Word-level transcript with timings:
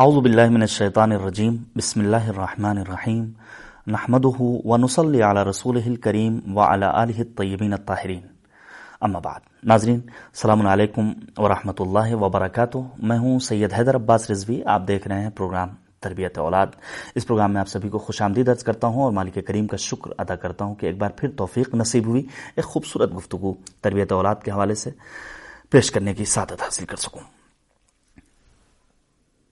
اعوذ 0.00 0.14
باللہ 0.16 0.48
من 0.50 0.62
الشیطان 0.62 1.12
الرجیم، 1.12 1.56
بسم 1.76 2.00
اللہ 2.00 2.28
الرحمن 2.28 2.78
الرحیم 2.78 3.24
نحمده 3.94 4.46
ونصلي 4.70 5.18
على 5.30 5.42
رسوله 5.48 5.90
الكريم 5.90 6.36
وعلى 6.58 6.86
آله 7.00 7.24
الطيبين 7.24 7.74
الطاهرين 7.76 8.22
اما 9.08 9.20
بعد، 9.26 9.42
ناظرین، 9.72 9.98
السلام 10.12 10.62
علیکم 10.74 11.10
ورحمۃ 11.38 11.82
اللہ 11.86 12.14
وبرکاتہ۔ 12.22 12.82
میں 13.10 13.18
ہوں 13.24 13.38
سید 13.48 13.74
حیدر 13.78 13.96
عباس 13.96 14.24
رضوی، 14.30 14.56
آپ 14.74 14.86
دیکھ 14.88 15.08
رہے 15.08 15.18
ہیں 15.22 15.32
پروگرام 15.40 15.74
تربیت 16.06 16.38
اولاد۔ 16.44 16.78
اس 17.14 17.26
پروگرام 17.26 17.52
میں 17.52 17.60
آپ 17.60 17.68
سبھی 17.72 17.88
کو 17.88 17.98
خوش 18.06 18.22
آمدید 18.28 18.46
درج 18.46 18.64
کرتا 18.70 18.92
ہوں 18.94 19.02
اور 19.02 19.12
مالک 19.18 19.38
کریم 19.48 19.66
کا 19.74 19.80
شکر 19.88 20.14
ادا 20.24 20.36
کرتا 20.46 20.70
ہوں 20.70 20.74
کہ 20.74 20.86
ایک 20.86 20.96
بار 21.02 21.10
پھر 21.18 21.36
توفیق 21.42 21.74
نصیب 21.82 22.08
ہوئی، 22.12 22.22
ایک 22.56 22.64
خوبصورت 22.64 23.14
گفتگو 23.16 23.52
تربیت 23.80 24.12
اولاد 24.20 24.42
کے 24.44 24.50
حوالے 24.50 24.74
سے 24.84 24.90
پیش 25.70 25.90
کرنے 25.90 26.14
کی 26.14 26.24
سعادت 26.34 26.62
حاصل 26.62 26.86
کر 26.94 27.04
سکوں۔ 27.04 27.22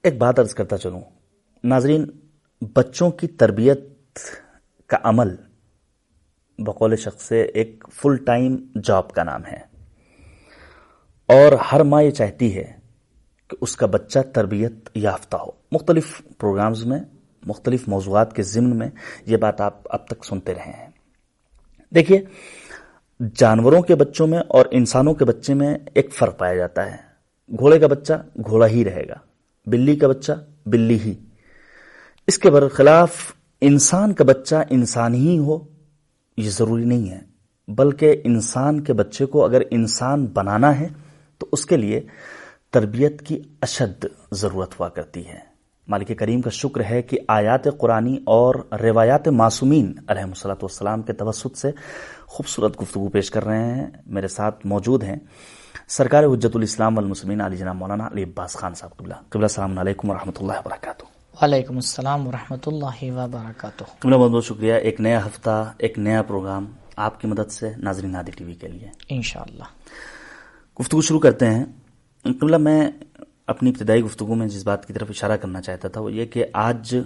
ایک 0.03 0.17
بات 0.17 0.39
عرض 0.39 0.53
کرتا 0.53 0.77
چلوں۔ 0.77 1.01
ناظرین، 1.63 2.05
بچوں 2.61 3.11
کی 3.11 3.27
تربیت 3.27 3.79
کا 4.87 4.97
عمل 5.03 5.35
بقول 6.59 6.95
شخص 6.95 7.21
سے 7.21 7.41
ایک 7.41 7.83
فل 7.93 8.15
ٹائم 8.15 8.57
جاب 8.83 9.11
کا 9.11 9.23
نام 9.23 9.41
ہے۔ 9.45 9.57
اور 11.25 11.51
ہر 11.71 11.83
ماں 11.83 12.03
یہ 12.03 12.11
چاہتی 12.11 12.57
ہے 12.57 12.71
کہ 13.47 13.57
اس 13.61 13.75
کا 13.75 13.85
بچہ 13.85 14.19
تربیت 14.19 14.73
یافتہ 14.95 15.37
ہو۔ 15.37 15.51
مختلف 15.71 16.21
پروگرامز 16.37 16.85
میں، 16.85 16.99
مختلف 17.45 17.87
موضوعات 17.87 18.35
کے 18.35 18.43
ضمن 18.43 18.77
میں 18.77 18.89
یہ 19.25 19.37
بات 19.37 19.61
آپ 19.61 19.81
اب 19.85 20.07
تک 20.07 20.25
سنتے 20.25 20.53
رہے 20.53 20.71
ہیں۔ 20.77 20.89
دیکھیے، 21.95 22.21
جانوروں 23.35 23.81
کے 23.81 23.95
بچوں 23.95 24.27
میں 24.27 24.39
اور 24.39 24.65
انسانوں 24.71 25.13
کے 25.13 25.25
بچے 25.25 25.53
میں 25.53 25.77
ایک 25.93 26.13
فرق 26.13 26.39
پایا 26.39 26.55
جاتا 26.55 26.91
ہے۔ 26.91 26.97
گھوڑے 27.57 27.79
کا 27.79 27.87
بچہ 27.87 28.13
گھوڑا 28.45 28.67
ہی 28.67 28.85
رہے 28.85 29.03
گا۔ 29.09 29.28
بلی 29.69 29.95
کا 29.95 30.07
بچہ، 30.07 30.31
بلی 30.65 30.99
ہی۔ 30.99 31.13
اس 32.27 32.37
کے 32.37 32.51
برخلاف 32.51 33.11
انسان 33.61 34.13
کا 34.13 34.23
بچہ 34.23 34.55
انسان 34.69 35.13
ہی 35.13 35.37
ہو، 35.37 35.59
یہ 36.37 36.49
ضروری 36.49 36.85
نہیں 36.85 37.09
ہے۔ 37.09 37.19
بلکہ 37.67 38.21
انسان 38.23 38.83
کے 38.83 38.93
بچے 38.93 39.25
کو 39.25 39.45
اگر 39.45 39.61
انسان 39.71 40.25
بنانا 40.25 40.79
ہے، 40.79 40.87
تو 41.37 41.47
اس 41.51 41.65
کے 41.65 41.77
لیے 41.77 42.01
تربیت 42.71 43.21
کی 43.21 43.41
اشد 43.61 44.05
ضرورت 44.31 44.79
ہوا 44.79 44.89
کرتی 44.89 45.27
ہے۔ 45.27 45.39
مالک 45.87 46.11
کریم 46.17 46.41
کا 46.41 46.49
شکر 46.49 46.81
ہے 46.89 47.01
کہ 47.01 47.17
آیات 47.27 47.77
قرآنی 47.77 48.17
اور 48.25 48.55
روایات 48.71 49.27
معصومین 49.27 49.93
علیہ 50.07 50.23
السلاۃ 50.23 50.55
والسلام 50.55 51.01
کے 51.01 51.13
توسط 51.13 51.57
سے 51.57 51.71
خوبصورت 52.25 52.81
گفتگو 52.81 53.09
پیش 53.09 53.31
کر 53.31 53.45
رہے 53.45 53.75
ہیں۔ 53.75 53.87
میرے 54.05 54.27
ساتھ 54.27 54.65
موجود 54.65 55.03
ہیں 55.03 55.15
سرکار 55.87 56.23
حجت 56.23 56.55
الاسلام 56.55 56.97
والمسلمین 56.97 57.41
علی 57.41 57.57
جناب 57.57 57.75
مولانا 57.75 58.07
علی 58.07 58.23
عباس 58.23 58.53
خان 58.53 58.73
صاحب 58.73 58.97
قبلہ 58.97 59.13
قبلہ 59.29 59.45
السلام 59.45 59.79
علیکم 59.79 60.09
ورحمۃ 60.09 60.31
اللہ 60.39 60.51
وبرکاتہ۔ 60.51 61.05
وعلیکم 61.41 61.75
السلام 61.75 62.27
ورحمۃ 62.27 62.57
اللہ 62.65 63.03
وبرکاتہ۔ 63.03 63.83
قبلہ 63.99 64.15
بہت 64.15 64.31
بہت 64.31 64.45
شکریہ 64.45 64.73
ایک 64.73 65.01
نیا 65.01 65.25
ہفتہ 65.25 65.73
ایک 65.77 65.99
نیا 65.99 66.21
پروگرام 66.21 66.65
آپ 66.95 67.21
کی 67.21 67.27
مدد 67.27 67.51
سے 67.51 67.69
ناظرین 67.77 68.11
نادی 68.11 68.31
ٹی 68.31 68.43
وی 68.43 68.53
کے 68.53 68.67
لیے۔ 68.67 68.87
انشاءاللہ۔ 69.09 69.63
گفتگو 70.79 71.01
شروع 71.01 71.19
کرتے 71.19 71.45
ہیں۔ 71.45 71.65
قبلہ 72.23 72.57
میں 72.57 72.91
اپنی 73.47 73.69
ابتدائی 73.69 74.03
گفتگو 74.03 74.35
میں 74.35 74.47
جس 74.47 74.63
بات 74.63 74.85
کی 74.85 74.93
طرف 74.93 75.07
اشارہ 75.09 75.37
کرنا 75.37 75.61
چاہتا 75.61 75.87
تھا 75.87 76.01
وہ 76.01 76.11
یہ 76.11 76.25
کہ 76.25 76.45
آج 76.53 76.97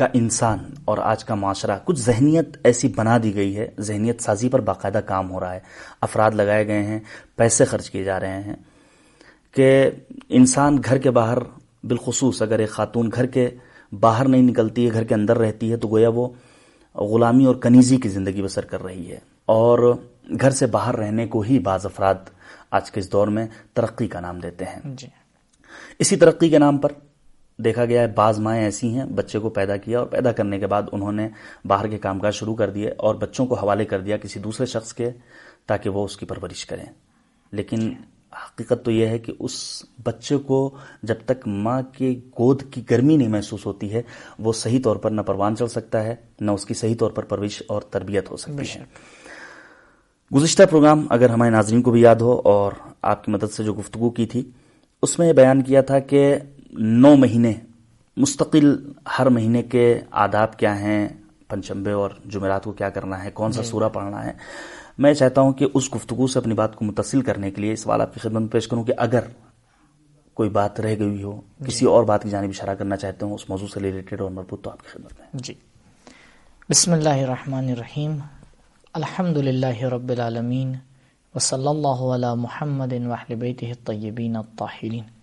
کا 0.00 0.06
انسان 0.12 0.58
اور 0.84 0.98
آج 1.02 1.24
کا 1.24 1.34
معاشرہ 1.34 1.78
کچھ 1.84 2.00
ذہنیت 2.00 2.56
ایسی 2.64 2.88
بنا 2.88 3.16
دی 3.22 3.34
گئی 3.34 3.56
ہے 3.56 3.66
ذہنیت 3.80 4.20
سازی 4.20 4.48
پر 4.48 4.60
باقاعدہ 4.60 5.00
کام 5.06 5.30
ہو 5.30 5.40
رہا 5.40 5.54
ہے 5.54 5.60
افراد 6.00 6.30
لگائے 6.30 6.66
گئے 6.66 6.82
ہیں 6.82 6.98
پیسے 7.36 7.64
خرچ 7.64 7.90
کیے 7.90 8.04
جا 8.04 8.20
رہے 8.20 8.40
ہیں 8.42 8.54
کہ 9.54 9.68
انسان 10.28 10.78
گھر 10.84 10.98
کے 10.98 11.10
باہر 11.10 11.38
بالخصوص 11.84 12.42
اگر 12.42 12.58
ایک 12.58 12.70
خاتون 12.70 13.10
گھر 13.14 13.26
کے 13.26 13.48
باہر 13.92 14.28
نہیں 14.28 14.42
نکلتی 14.42 14.86
ہے 14.86 14.92
گھر 14.92 15.04
کے 15.04 15.14
اندر 15.14 15.38
رہتی 15.38 15.70
ہے 15.72 15.76
تو 15.76 15.88
گویا 15.88 16.08
وہ 16.08 16.28
غلامی 16.94 17.44
اور 17.44 17.54
کنیزی 17.54 17.96
کی 17.96 18.08
زندگی 18.08 18.42
بسر 18.42 18.64
کر 18.64 18.82
رہی 18.82 19.10
ہے 19.12 19.18
اور 19.48 19.78
گھر 20.40 20.50
سے 20.50 20.66
باہر 20.66 20.96
رہنے 20.96 21.26
کو 21.26 21.40
ہی 21.40 21.58
بعض 21.58 21.86
افراد 21.86 22.28
آج 22.70 22.90
کے 22.90 23.00
اس 23.00 23.12
دور 23.12 23.28
میں 23.28 23.46
ترقی 23.72 24.08
کا 24.08 24.20
نام 24.20 24.38
دیتے 24.38 24.64
ہیں۔ 24.64 24.80
جی۔ 24.84 25.06
اسی 25.98 26.16
ترقی 26.16 26.48
کے 26.48 26.58
نام 26.58 26.78
پر 26.78 26.92
دیکھا 27.64 27.84
گیا 27.84 28.02
ہے 28.02 28.06
بعض 28.06 28.38
مائیں 28.38 28.64
ایسی 28.64 28.88
ہیں 28.88 29.04
بچے 29.04 29.38
کو 29.38 29.50
پیدا 29.50 29.76
کیا 29.76 29.98
اور 29.98 30.06
پیدا 30.06 30.32
کرنے 30.32 30.58
کے 30.58 30.66
بعد 30.66 30.82
انہوں 30.92 31.12
نے 31.12 31.28
باہر 31.64 31.86
کے 31.86 31.98
کام 31.98 32.18
کاج 32.18 32.34
شروع 32.34 32.54
کر 32.54 32.70
دیے 32.70 32.90
اور 32.90 33.14
بچوں 33.14 33.46
کو 33.46 33.54
حوالے 33.54 33.84
کر 33.84 34.00
دیا 34.00 34.16
کسی 34.16 34.40
دوسرے 34.40 34.66
شخص 34.66 34.92
کے 34.92 35.10
تاکہ 35.66 35.90
وہ 35.90 36.04
اس 36.04 36.16
کی 36.16 36.26
پرورش 36.26 36.66
کریں۔ 36.66 36.84
لیکن 37.52 37.92
حقیقت 38.32 38.84
تو 38.84 38.90
یہ 38.90 39.06
ہے 39.06 39.18
کہ 39.18 39.32
اس 39.38 39.82
بچے 40.04 40.36
کو 40.36 40.70
جب 41.02 41.14
تک 41.26 41.48
ماں 41.48 41.82
کے 41.82 42.20
گود 42.38 42.62
کی 42.70 42.82
گرمی 42.90 43.16
نہیں 43.16 43.28
محسوس 43.28 43.66
ہوتی 43.66 43.92
ہے 43.92 44.02
وہ 44.38 44.52
صحیح 44.52 44.80
طور 44.84 44.96
پر 44.96 45.10
نہ 45.10 45.20
پروان 45.20 45.56
چل 45.56 45.66
سکتا 45.66 46.04
ہے 46.04 46.14
نہ 46.40 46.50
اس 46.50 46.66
کی 46.66 46.74
صحیح 46.74 46.94
طور 46.98 47.10
پر 47.10 47.22
پرورش 47.22 47.62
اور 47.66 47.82
تربیت 47.82 48.30
ہو 48.30 48.36
سکتی 48.36 48.78
ہے۔ 48.78 48.84
گزشتہ 50.34 50.62
پروگرام 50.70 51.06
اگر 51.10 51.30
ہمارے 51.30 51.50
ناظرین 51.50 51.82
کو 51.82 51.90
بھی 51.90 52.00
یاد 52.00 52.16
ہو 52.16 52.40
اور 52.44 52.72
آپ 53.02 53.24
کی 53.24 53.32
مدد 53.32 53.52
سے 53.52 53.64
جو 53.64 53.74
گفتگو 53.74 54.10
کی 54.10 54.26
تھی 54.26 54.50
اس 55.02 55.18
میں 55.18 55.28
یہ 55.28 55.32
بیان 55.32 55.62
کیا 55.62 55.80
تھا 55.80 55.98
کہ 55.98 56.36
نو 56.72 57.16
مہینے 57.16 57.52
مستقل 58.16 58.92
ہر 59.18 59.28
مہینے 59.28 59.62
کے 59.62 60.00
آداب 60.10 60.56
کیا 60.56 60.80
ہیں 60.80 61.08
پنچمبے 61.48 61.90
اور 61.90 62.10
جمعرات 62.26 62.64
کو 62.64 62.72
کیا 62.72 62.90
کرنا 62.90 63.24
ہے 63.24 63.30
کون 63.30 63.52
سا 63.52 63.62
سورہ 63.62 63.88
پڑھنا 63.88 64.24
ہے۔ 64.24 64.32
میں 64.98 65.14
چاہتا 65.14 65.40
ہوں 65.40 65.52
کہ 65.52 65.66
اس 65.74 65.94
گفتگو 65.94 66.26
سے 66.26 66.38
اپنی 66.38 66.54
بات 66.54 66.76
کو 66.76 66.84
متصل 66.84 67.22
کرنے 67.22 67.50
کے 67.50 67.60
لیے 67.60 67.72
اس 67.72 67.80
سوال 67.80 68.00
آپ 68.00 68.14
کی 68.14 68.20
خدمت 68.20 68.52
پیش 68.52 68.68
کروں 68.68 68.84
کہ 68.84 68.92
اگر 68.98 69.20
کوئی 70.34 70.50
بات 70.50 70.80
رہ 70.80 70.94
گئی 70.98 71.22
ہو 71.22 71.40
کسی 71.66 71.86
اور 71.86 72.04
بات 72.04 72.22
کی 72.22 72.30
جانب 72.30 72.48
اشارہ 72.48 72.74
کرنا 72.74 72.96
چاہتے 72.96 73.26
ہوں 73.26 73.34
اس 73.34 73.50
موضوع 73.50 73.66
سے 73.66 73.80
ریلیٹڈ 73.80 74.20
اور 74.20 74.30
مربوط 74.30 74.62
تو 74.62 74.70
آپ 74.70 74.82
کی 74.82 74.88
خدمت 74.88 75.20
میں۔ 75.20 75.26
جی۔ 75.34 75.54
بسم 76.70 76.92
اللہ 76.92 77.08
الرحمن 77.08 77.68
الرحیم۔ 77.68 78.18
الحمد 78.94 79.36
للہ 79.36 79.84
رب 79.84 80.08
العالمین 80.08 80.72
وصلی 81.34 81.68
اللہ 81.68 82.14
علی 82.14 82.40
محمد 82.40 82.92
وحل 82.92 83.34
بیتہ 83.34 83.64
الطیبین 83.64 84.36
الطاہرین۔ 84.36 85.19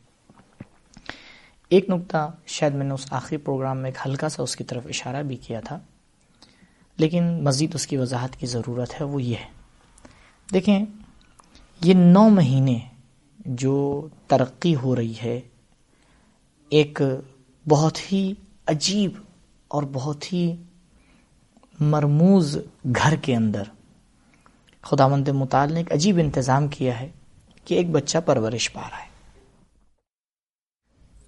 ایک 1.71 1.89
نقطہ 1.89 2.29
شاید 2.47 2.73
میں 2.73 2.85
نے 2.85 2.93
اس 2.93 3.05
آخری 3.11 3.37
پروگرام 3.37 3.77
میں 3.77 3.89
ایک 3.89 3.97
ہلکا 4.05 4.29
سا 4.29 4.43
اس 4.43 4.55
کی 4.55 4.63
طرف 4.63 4.85
اشارہ 4.85 5.23
بھی 5.23 5.35
کیا 5.37 5.59
تھا، 5.59 5.79
لیکن 6.97 7.23
مزید 7.43 7.75
اس 7.75 7.87
کی 7.87 7.97
وضاحت 7.97 8.35
کی 8.35 8.45
ضرورت 8.45 8.99
ہے، 9.01 9.05
وہ 9.05 9.21
یہ 9.21 9.35
ہے۔ 9.35 9.49
دیکھیں، 10.49 10.85
یہ 11.81 11.93
نو 11.93 12.27
مہینے 12.29 12.77
جو 13.39 14.07
ترقی 14.27 14.75
ہو 14.75 14.95
رہی 14.95 15.13
ہے، 15.23 15.39
ایک 16.71 17.01
بہت 17.65 17.99
ہی 18.11 18.33
عجیب 18.67 19.11
اور 19.67 19.83
بہت 19.93 20.31
ہی 20.33 20.55
مرموز 21.79 22.57
گھر 22.95 23.15
کے 23.15 23.35
اندر 23.35 23.63
خدا 24.83 25.07
مند 25.07 25.27
مطال 25.27 25.73
نے 25.73 25.79
ایک 25.79 25.91
عجیب 25.93 26.17
انتظام 26.17 26.67
کیا 26.67 26.99
ہے 26.99 27.09
کہ 27.67 27.75
ایک 27.75 27.89
بچہ 27.91 28.17
پرورش 28.25 28.71
پا 28.73 28.81
رہا 28.81 28.97
ہے۔ 28.97 29.15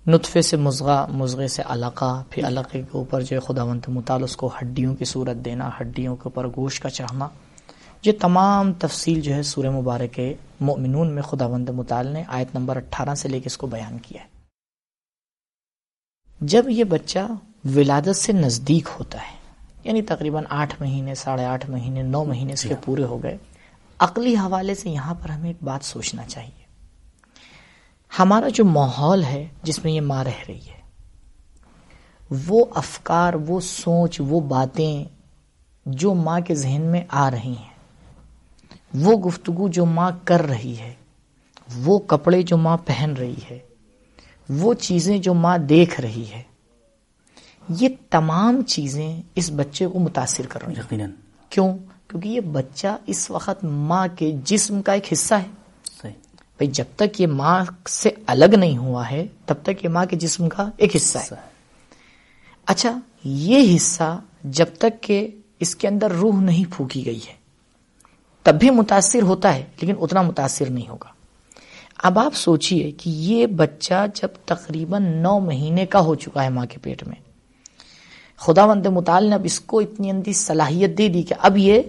نطفے 0.10 0.42
سے 0.42 0.58
مزغہ 0.58 1.06
مزغے 1.10 1.48
سے 1.48 1.62
علاقہ 1.66 2.24
پھر 2.30 2.48
علاقے 2.48 2.82
کے 2.82 2.98
اوپر 2.98 3.22
جو 3.22 3.36
ہے 3.36 3.42
خدا 3.42 3.66
مند 3.66 3.82
مطال 3.88 4.24
اس 4.24 4.38
کو 4.38 4.48
ہڈیوں 4.48 4.96
کی 4.96 5.06
صورت 5.06 5.46
دینا 5.46 5.70
ہڈیوں 5.82 6.16
کے 6.16 6.22
اوپر 6.24 6.48
گوشت 6.48 6.84
کا 6.84 6.90
چڑھنا۔ 6.90 7.28
یہ 8.04 8.12
تمام 8.22 8.74
تفصیل 8.74 9.22
جو 9.22 9.34
ہے 9.34 9.44
سورہ 9.44 9.70
مبارک 9.70 10.14
کے 10.14 10.34
مؤمنون 10.60 11.12
میں 11.12 11.22
خدا 11.22 11.46
وند 11.46 11.70
مطال 11.70 12.08
نے 12.08 12.24
آیت 12.28 12.56
نمبر 12.56 12.76
اٹھارہ 12.76 13.16
سے 13.16 13.30
لے 13.30 13.40
کے 13.40 13.48
اس 13.48 13.58
کو 13.58 13.68
بیان 13.68 13.98
کیا 13.98 14.24
ہے۔ 14.24 14.28
جب 16.42 16.70
یہ 16.70 16.84
بچہ 16.84 17.20
ولادت 17.76 18.16
سے 18.16 18.34
نزدیک 18.34 18.90
ہوتا 19.00 19.18
ہے 19.18 19.38
یعنی 19.84 20.02
تقریباً 20.02 20.44
آٹھ 20.50 20.76
مہینے 20.80 21.16
ساڑھے 21.16 21.46
آٹھ 21.46 21.70
مہینے 21.70 22.02
نو 22.02 22.24
مہینے 22.26 22.54
اس 22.54 22.64
کے 22.64 22.76
پورے 22.86 23.04
ہو 23.04 23.24
گئے 23.24 23.38
عقلی 24.00 24.36
حوالے 24.36 24.76
سے 24.76 24.90
یہاں 24.90 25.14
پر 25.14 25.30
ہمیں 25.30 25.50
ایک 25.50 25.64
بات 25.64 25.86
سوچنا 25.86 26.24
چاہیے۔ 26.28 26.59
ہمارا 28.20 28.48
جو 28.50 28.66
ماحول 28.66 29.24
ہے 29.24 29.48
جس 29.64 29.84
میں 29.84 29.92
یہ 29.92 30.02
ماں 30.02 30.24
رہ 30.24 30.44
رہی 30.48 30.60
ہے 30.60 30.80
وہ 32.48 32.66
افکار 32.76 33.34
وہ 33.34 33.60
سوچ 33.60 34.22
وہ 34.28 34.40
باتیں 34.40 35.04
جو 35.86 36.14
ماں 36.14 36.40
کے 36.40 36.56
ذہن 36.56 36.82
میں 36.82 37.02
آ 37.10 37.32
رہی 37.32 37.56
ہیں 37.58 37.70
وہ 38.94 39.14
گفتگو 39.14 39.68
جو 39.68 39.86
ماں 39.86 40.12
کر 40.24 40.42
رہی 40.42 40.80
ہے 40.80 40.94
وہ 41.84 42.00
کپڑے 42.00 42.42
جو 42.42 42.58
ماں 42.58 42.78
پہن 42.86 43.14
رہی 43.20 43.36
ہے 43.52 43.60
وہ 44.50 44.74
چیزیں 44.74 45.18
جو 45.18 45.34
ماں 45.34 45.58
دیکھ 45.58 46.02
رہی 46.02 46.26
ہے 46.32 46.44
یہ 47.70 47.90
تمام 48.10 48.62
چیزیں 48.62 49.22
اس 49.36 49.52
بچے 49.56 49.88
کو 49.88 50.00
متاثر 50.00 50.46
کر 50.50 50.64
رہی 50.64 50.74
ہیں۔ 51.02 51.08
کیوں؟ 51.50 51.78
کیونکہ 52.08 52.28
یہ 52.28 52.40
بچہ 52.40 52.88
اس 53.06 53.32
وقت 53.32 53.64
ماں 53.64 54.08
کے 54.16 54.32
جسم 54.44 54.82
کا 54.82 54.94
ایک 54.94 55.14
حصہ 55.14 55.34
ہے۔ 55.34 55.59
بھائی 56.60 56.72
جب 56.72 56.84
تک 56.96 57.22
یہ 57.22 57.28
ماں 57.28 57.66
سے 57.90 58.10
الگ 58.28 58.46
نہیں 58.46 58.78
ہوا 58.78 59.12
ہے 59.12 59.28
تب 59.46 59.56
تک 59.64 59.84
یہ 59.84 59.90
ماں 59.90 60.06
کے 60.06 60.16
جسم 60.16 60.50
کا 60.50 60.70
ایک 60.78 60.96
حصہ 60.96 61.18
ہے۔ 61.18 61.36
اچھا 62.66 63.00
یہ 63.24 63.76
حصہ 63.76 64.20
جب 64.44 64.66
تک 64.78 65.04
کہ 65.04 65.28
اس 65.60 65.76
کے 65.76 65.88
اندر 65.88 66.12
روح 66.12 66.42
نہیں 66.42 66.66
پھونکی 66.76 67.06
گئی 67.06 67.20
ہے 67.28 67.34
تب 68.44 68.56
بھی 68.56 68.70
متاثر 68.70 69.22
ہوتا 69.22 69.56
ہے 69.56 69.66
لیکن 69.82 69.94
اتنا 70.02 70.22
متاثر 70.22 70.70
نہیں 70.70 70.88
ہوگا۔ 70.90 71.10
اب 72.04 72.20
آپ 72.20 72.36
سوچئے 72.36 72.92
کہ 72.92 73.10
یہ 73.10 73.48
بچہ 73.48 74.06
جب 74.14 74.28
تقریباً 74.46 75.04
نو 75.18 75.40
مہینے 75.40 75.86
کا 75.86 76.00
ہو 76.00 76.16
چکا 76.16 76.44
ہے 76.44 76.50
ماں 76.50 76.66
کے 76.66 76.78
پیٹ 76.82 77.08
میں۔ 77.08 77.22
خدا 78.38 78.66
مند 78.66 78.86
مطال 78.86 79.30
نے 79.30 79.36
اب 79.36 79.42
اس 79.44 79.60
کو 79.60 79.80
اتنی 79.80 80.10
اندھی 80.10 80.34
صلاحیت 80.34 80.98
دے 80.98 81.08
دی 81.08 81.24
کہ 81.24 81.36
اب 81.40 81.58
یہ 81.58 81.82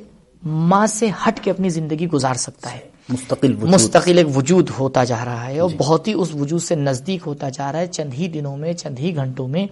ماں 0.43 0.87
سے 0.87 1.11
ہٹ 1.29 1.41
کے 1.41 1.51
اپنی 1.51 1.69
زندگی 1.69 2.07
گزار 2.07 2.35
سکتا 2.35 2.73
ہے۔ 2.73 2.90
مستقل 3.11 3.57
وجود۔ 3.57 3.75
مستقل 3.75 4.19
ایک 4.19 4.37
وجود 4.37 4.71
ہوتا 4.79 5.05
جا 5.05 5.25
رہا 5.25 5.47
ہے 5.47 5.59
اور 5.59 5.71
بہت 5.79 6.09
ہی 6.09 6.13
اس 6.13 6.35
وجود 6.35 6.63
سے 6.63 6.75
نزدیک 6.75 7.21
ہوتا 7.27 7.49
جا 7.49 7.73
رہا 7.73 7.79
ہے۔ 7.79 7.87
چند 7.87 8.15
ہی 8.15 8.29
دنوں 8.29 8.57
میں 8.57 8.73
چند 8.73 8.99
ہی 8.99 9.17
گھنٹوں 9.17 9.49
میں 9.49 9.67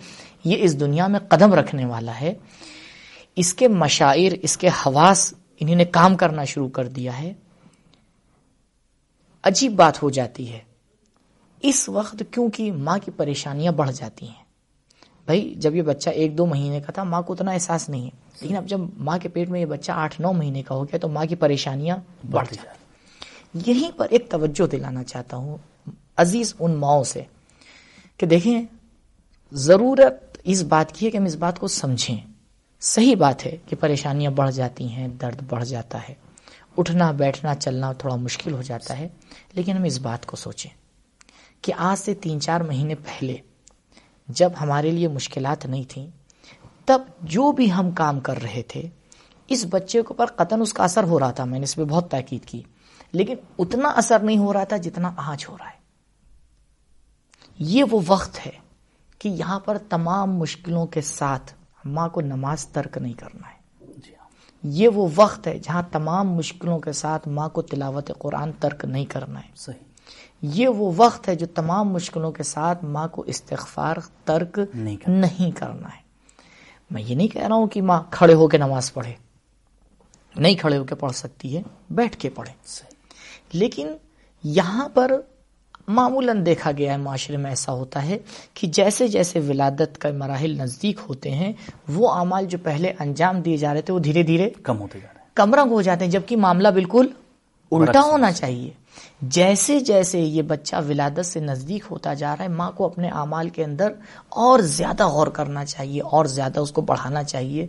یہ 0.44 0.56
اس 0.60 0.80
دنیا 0.80 1.06
میں 1.06 1.20
قدم 1.20 1.54
رکھنے 1.54 1.84
والا 1.84 2.20
ہے۔ 2.20 2.34
اس 3.36 3.54
کے 3.54 3.68
مشاعر 3.68 4.34
اس 4.42 4.56
کے 4.56 4.68
حواس 4.68 5.34
انہیں 5.60 5.76
نے 5.76 5.84
کام 5.84 6.16
کرنا 6.16 6.44
شروع 6.44 6.68
کر 6.68 6.88
دیا 6.88 7.20
ہے۔ 7.20 7.32
عجیب 9.42 9.72
بات 9.72 10.02
ہو 10.02 10.10
جاتی 10.10 10.52
ہے۔ 10.52 10.58
اس 11.62 11.88
وقت 11.88 12.22
کیونکہ 12.30 12.72
ماں 12.72 12.98
کی 13.04 13.10
پریشانیاں 13.10 13.72
بڑھ 13.72 13.90
جاتی 13.92 14.26
ہیں۔ 14.26 14.44
بھائی 15.24 15.54
جب 15.56 15.74
یہ 15.74 15.82
بچہ 15.82 16.10
ایک 16.10 16.38
دو 16.38 16.46
مہینے 16.46 16.80
کا 16.80 16.92
تھا 16.92 17.02
ماں 17.02 17.22
کو 17.22 17.32
اتنا 17.32 17.50
احساس 17.50 17.88
نہیں 17.88 18.04
ہے۔ 18.04 18.10
لیکن 18.40 18.56
اب 18.56 18.66
جب 18.66 18.80
ماں 18.98 19.18
کے 19.18 19.28
پیٹ 19.28 19.48
میں 19.48 19.60
یہ 19.60 19.66
بچہ 19.66 19.92
آٹھ 19.92 20.20
نو 20.20 20.32
مہینے 20.32 20.62
کا 20.62 20.74
ہو 20.74 20.84
گیا 20.84 20.98
تو 20.98 21.08
ماں 21.08 21.24
کی 21.24 21.34
پریشانیاں 21.34 21.96
بڑھ 22.30 22.48
جاتی 22.52 22.87
یہیں 23.54 23.90
پر 23.96 24.06
ایک 24.10 24.30
توجہ 24.30 24.66
دلانا 24.66 25.04
چاہتا 25.04 25.36
ہوں 25.36 25.56
عزیز 26.16 26.54
ان 26.58 26.74
ماؤں 26.74 27.04
سے 27.04 27.22
کہ 28.16 28.26
دیکھیں، 28.26 28.62
ضرورت 29.52 30.38
اس 30.44 30.62
بات 30.62 30.92
کی 30.92 31.06
ہے 31.06 31.10
کہ 31.10 31.16
ہم 31.16 31.24
اس 31.24 31.36
بات 31.36 31.58
کو 31.58 31.68
سمجھیں۔ 31.68 32.16
صحیح 32.80 33.16
بات 33.16 33.46
ہے 33.46 33.56
کہ 33.66 33.76
پریشانیاں 33.76 34.30
بڑھ 34.30 34.50
جاتی 34.50 34.88
ہیں، 34.88 35.08
درد 35.08 35.42
بڑھ 35.48 35.64
جاتا 35.64 35.98
ہے۔ 36.08 36.14
اٹھنا، 36.76 37.10
بیٹھنا، 37.10 37.54
چلنا 37.54 37.92
تھوڑا 37.92 38.16
مشکل 38.16 38.52
ہو 38.52 38.62
جاتا 38.62 38.98
ہے، 38.98 39.08
لیکن 39.52 39.76
ہم 39.76 39.82
اس 39.82 39.98
بات 39.98 40.26
کو 40.26 40.36
سوچیں 40.36 40.70
کہ 41.62 41.72
آج 41.76 41.98
سے 41.98 42.14
تین 42.14 42.40
چار 42.40 42.60
مہینے 42.60 42.94
پہلے 42.94 43.36
جب 44.28 44.50
ہمارے 44.60 44.90
لیے 44.90 45.08
مشکلات 45.08 45.66
نہیں 45.66 45.82
تھیں، 45.88 46.06
تب 46.84 47.02
جو 47.22 47.52
بھی 47.52 47.72
ہم 47.72 47.90
کام 47.90 48.20
کر 48.20 48.42
رہے 48.42 48.62
تھے، 48.62 48.82
اس 49.48 49.66
بچے 49.70 50.02
کے 50.02 50.08
اوپر 50.08 50.26
قطن 50.26 50.60
اس 50.60 50.72
کا 50.72 50.84
اثر 50.84 51.04
ہو 51.04 51.18
رہا 51.18 51.30
تھا۔ 51.30 51.44
میں 51.44 51.58
نے 51.58 51.64
اس 51.64 51.76
پہ 51.76 51.84
بہت 51.84 52.10
تاکید 52.10 52.44
کی۔ 52.44 52.62
لیکن 53.12 53.34
اتنا 53.58 53.88
اثر 53.88 54.18
نہیں 54.18 54.38
ہو 54.38 54.52
رہا 54.52 54.64
تھا 54.64 54.76
جتنا 54.76 55.12
آج 55.16 55.44
ہو 55.48 55.56
رہا 55.58 55.66
ہے۔ 55.66 55.78
یہ 57.58 57.84
وہ 57.90 58.00
وقت 58.06 58.46
ہے 58.46 58.52
کہ 59.18 59.28
یہاں 59.28 59.60
پر 59.60 59.78
تمام 59.78 60.36
مشکلوں 60.36 60.86
کے 60.86 61.00
ساتھ 61.00 61.54
ماں 61.84 62.08
کو 62.08 62.20
نماز 62.20 62.66
ترک 62.66 62.98
نہیں 62.98 63.12
کرنا 63.12 63.48
ہے۔ 63.48 63.86
جی 63.96 64.14
ہاں۔ 64.14 64.28
یہ 64.62 64.88
وہ 64.88 65.08
وقت 65.16 65.46
ہے 65.46 65.58
جہاں 65.58 65.82
تمام 65.92 66.32
مشکلوں 66.32 66.78
کے 66.78 66.92
ساتھ 66.92 67.28
ماں 67.28 67.48
کو 67.48 67.62
تلاوت 67.62 68.10
قرآن 68.18 68.52
ترک 68.52 68.84
نہیں 68.84 69.04
کرنا 69.04 69.40
ہے۔ 69.40 69.48
صحیح۔ 69.56 69.78
یہ 70.42 70.68
وہ 70.68 70.92
وقت 70.96 71.28
ہے 71.28 71.34
جو 71.34 71.46
تمام 71.46 71.88
مشکلوں 71.88 72.32
کے 72.32 72.42
ساتھ 72.42 72.84
ماں 72.84 73.08
کو 73.08 73.22
استغفار 73.22 73.96
ترک 74.24 74.58
نہیں 74.74 74.96
کرنا۔ 74.96 75.20
نہیں 75.20 75.50
کرنا 75.50 75.88
ہے۔ 75.88 76.00
میں 76.90 77.02
یہ 77.02 77.14
نہیں 77.14 77.28
کہہ 77.28 77.46
رہا 77.46 77.56
ہوں 77.56 77.66
کہ 77.66 77.82
ماں 77.82 78.02
کھڑے 78.10 78.34
ہو 78.34 78.48
کے 78.48 78.58
نماز 78.58 78.92
پڑھے 78.92 79.12
نہیں 80.36 80.54
کھڑے 80.54 80.78
ہو 80.78 80.84
کے 80.84 80.94
پڑھ 80.94 81.12
سکتی 81.12 81.56
ہے 81.56 81.62
بیٹھ 81.90 82.18
کے 82.18 82.30
پڑھے۔ 82.30 82.52
صحیح۔ 82.64 82.97
لیکن 83.52 83.88
یہاں 84.44 84.88
پر 84.88 85.12
معمولاً 85.88 86.46
دیکھا 86.46 86.70
گیا 86.72 86.92
ہے 86.92 86.96
معاشرے 86.96 87.36
میں 87.36 87.50
ایسا 87.50 87.72
ہوتا 87.72 88.04
ہے 88.04 88.18
کہ 88.54 88.66
جیسے 88.66 89.08
جیسے 89.08 89.40
ولادت 89.40 89.98
کا 89.98 90.08
مراحل 90.12 90.58
نزدیک 90.58 91.00
ہوتے 91.08 91.30
ہیں 91.30 91.52
وہ 91.88 92.10
اعمال 92.10 92.46
جو 92.46 92.58
پہلے 92.62 92.92
انجام 92.98 93.40
دیے 93.40 93.56
جا 93.56 93.74
رہے 93.74 93.82
تھے 93.82 93.94
وہ 93.94 93.98
دھیرے 93.98 94.22
دھیرے 94.22 94.50
کم 94.50 94.80
ہوتے 94.80 95.00
جا 95.00 95.08
رہے 95.14 95.20
ہیں۔ 95.20 95.28
کمرنگ 95.34 95.70
ہو 95.70 95.82
جاتے 95.82 96.04
ہیں 96.04 96.12
جبکہ 96.12 96.36
معاملہ 96.36 96.68
بالکل 96.68 97.06
الٹا 97.72 98.00
ہونا 98.00 98.32
چاہیے۔ 98.32 98.70
جیسے 99.22 99.80
جیسے 99.80 100.20
یہ 100.20 100.42
بچہ 100.42 100.76
ولادت 100.88 101.26
سے 101.26 101.40
نزدیک 101.40 101.84
ہوتا 101.90 102.14
جا 102.14 102.36
رہا 102.36 102.44
ہے 102.44 102.48
ماں 102.48 102.72
کو 102.72 102.86
اپنے 102.86 103.08
اعمال 103.08 103.48
کے 103.48 103.64
اندر 103.64 103.92
اور 104.28 104.58
زیادہ 104.58 105.06
غور 105.06 105.26
کرنا 105.26 105.64
چاہیے 105.64 106.00
اور 106.00 106.24
زیادہ 106.24 106.60
اس 106.60 106.72
کو 106.72 106.80
بڑھانا 106.80 107.22
چاہیے۔ 107.22 107.66